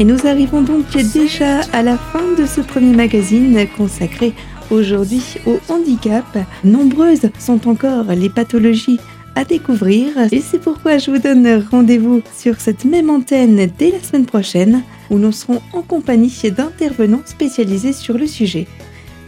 Et 0.00 0.04
nous 0.04 0.28
arrivons 0.28 0.62
donc 0.62 0.86
déjà 1.12 1.60
à 1.72 1.82
la 1.82 1.98
fin 1.98 2.22
de 2.38 2.46
ce 2.46 2.60
premier 2.60 2.94
magazine 2.94 3.66
consacré 3.76 4.32
aujourd'hui 4.70 5.22
au 5.44 5.58
handicap. 5.68 6.24
Nombreuses 6.62 7.28
sont 7.40 7.66
encore 7.66 8.04
les 8.04 8.28
pathologies 8.28 9.00
à 9.34 9.44
découvrir 9.44 10.12
et 10.30 10.40
c'est 10.40 10.60
pourquoi 10.60 10.98
je 10.98 11.10
vous 11.10 11.18
donne 11.18 11.64
rendez-vous 11.68 12.22
sur 12.36 12.60
cette 12.60 12.84
même 12.84 13.10
antenne 13.10 13.68
dès 13.76 13.90
la 13.90 14.00
semaine 14.00 14.26
prochaine 14.26 14.82
où 15.10 15.18
nous 15.18 15.32
serons 15.32 15.60
en 15.72 15.82
compagnie 15.82 16.32
d'intervenants 16.56 17.22
spécialisés 17.24 17.92
sur 17.92 18.18
le 18.18 18.28
sujet. 18.28 18.68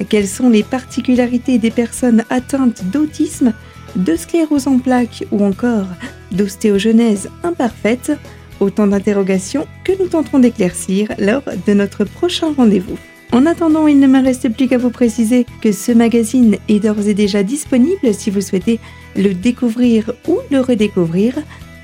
Quelles 0.09 0.29
sont 0.29 0.51
les 0.51 0.63
particularités 0.63 1.59
des 1.59 1.73
personnes 1.73 2.23
atteintes 2.31 2.85
d'autisme, 2.93 3.55
de 3.97 4.15
sclérose 4.15 4.69
en 4.69 4.79
plaques 4.79 5.25
ou 5.33 5.45
encore 5.45 5.87
d'ostéogenèse 6.31 7.29
imparfaite? 7.43 8.13
Autant 8.61 8.87
d'interrogations 8.87 9.67
que 9.85 9.93
nous 10.01 10.09
tenterons 10.09 10.39
d'éclaircir 10.39 11.09
lors 11.19 11.43
de 11.67 11.73
notre 11.73 12.05
prochain 12.05 12.53
rendez-vous. 12.57 12.99
En 13.33 13.47
attendant, 13.47 13.87
il 13.87 14.01
ne 14.01 14.07
me 14.07 14.23
reste 14.23 14.49
plus 14.51 14.69
qu'à 14.69 14.77
vous 14.77 14.91
préciser 14.91 15.47
que 15.61 15.73
ce 15.73 15.93
magazine 15.93 16.57
est 16.69 16.81
d'ores 16.81 17.07
et 17.07 17.15
déjà 17.15 17.43
disponible 17.43 18.13
si 18.13 18.31
vous 18.31 18.41
souhaitez 18.41 18.81
le 19.17 19.35
découvrir 19.35 20.13
ou 20.29 20.39
le 20.51 20.61
redécouvrir. 20.61 21.35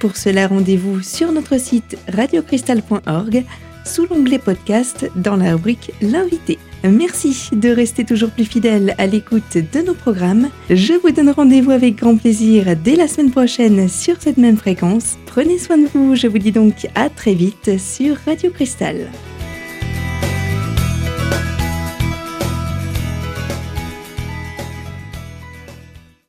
Pour 0.00 0.16
cela, 0.16 0.48
rendez-vous 0.48 1.02
sur 1.02 1.32
notre 1.32 1.58
site 1.58 1.96
radiocristal.org 2.12 3.44
sous 3.84 4.06
l'onglet 4.06 4.38
podcast 4.38 5.08
dans 5.14 5.36
la 5.36 5.52
rubrique 5.52 5.92
L'invité. 6.02 6.58
Merci 6.84 7.50
de 7.52 7.68
rester 7.68 8.04
toujours 8.04 8.30
plus 8.30 8.44
fidèle 8.44 8.94
à 8.98 9.06
l'écoute 9.06 9.56
de 9.56 9.80
nos 9.80 9.94
programmes. 9.94 10.48
Je 10.70 10.94
vous 10.94 11.10
donne 11.10 11.30
rendez-vous 11.30 11.70
avec 11.70 11.96
grand 11.96 12.16
plaisir 12.16 12.76
dès 12.76 12.96
la 12.96 13.08
semaine 13.08 13.30
prochaine 13.30 13.88
sur 13.88 14.16
cette 14.20 14.36
même 14.36 14.56
fréquence. 14.56 15.18
Prenez 15.26 15.58
soin 15.58 15.78
de 15.78 15.86
vous, 15.92 16.14
je 16.14 16.26
vous 16.26 16.38
dis 16.38 16.52
donc 16.52 16.86
à 16.94 17.08
très 17.08 17.34
vite 17.34 17.78
sur 17.78 18.16
Radio 18.26 18.50
Cristal. 18.50 19.08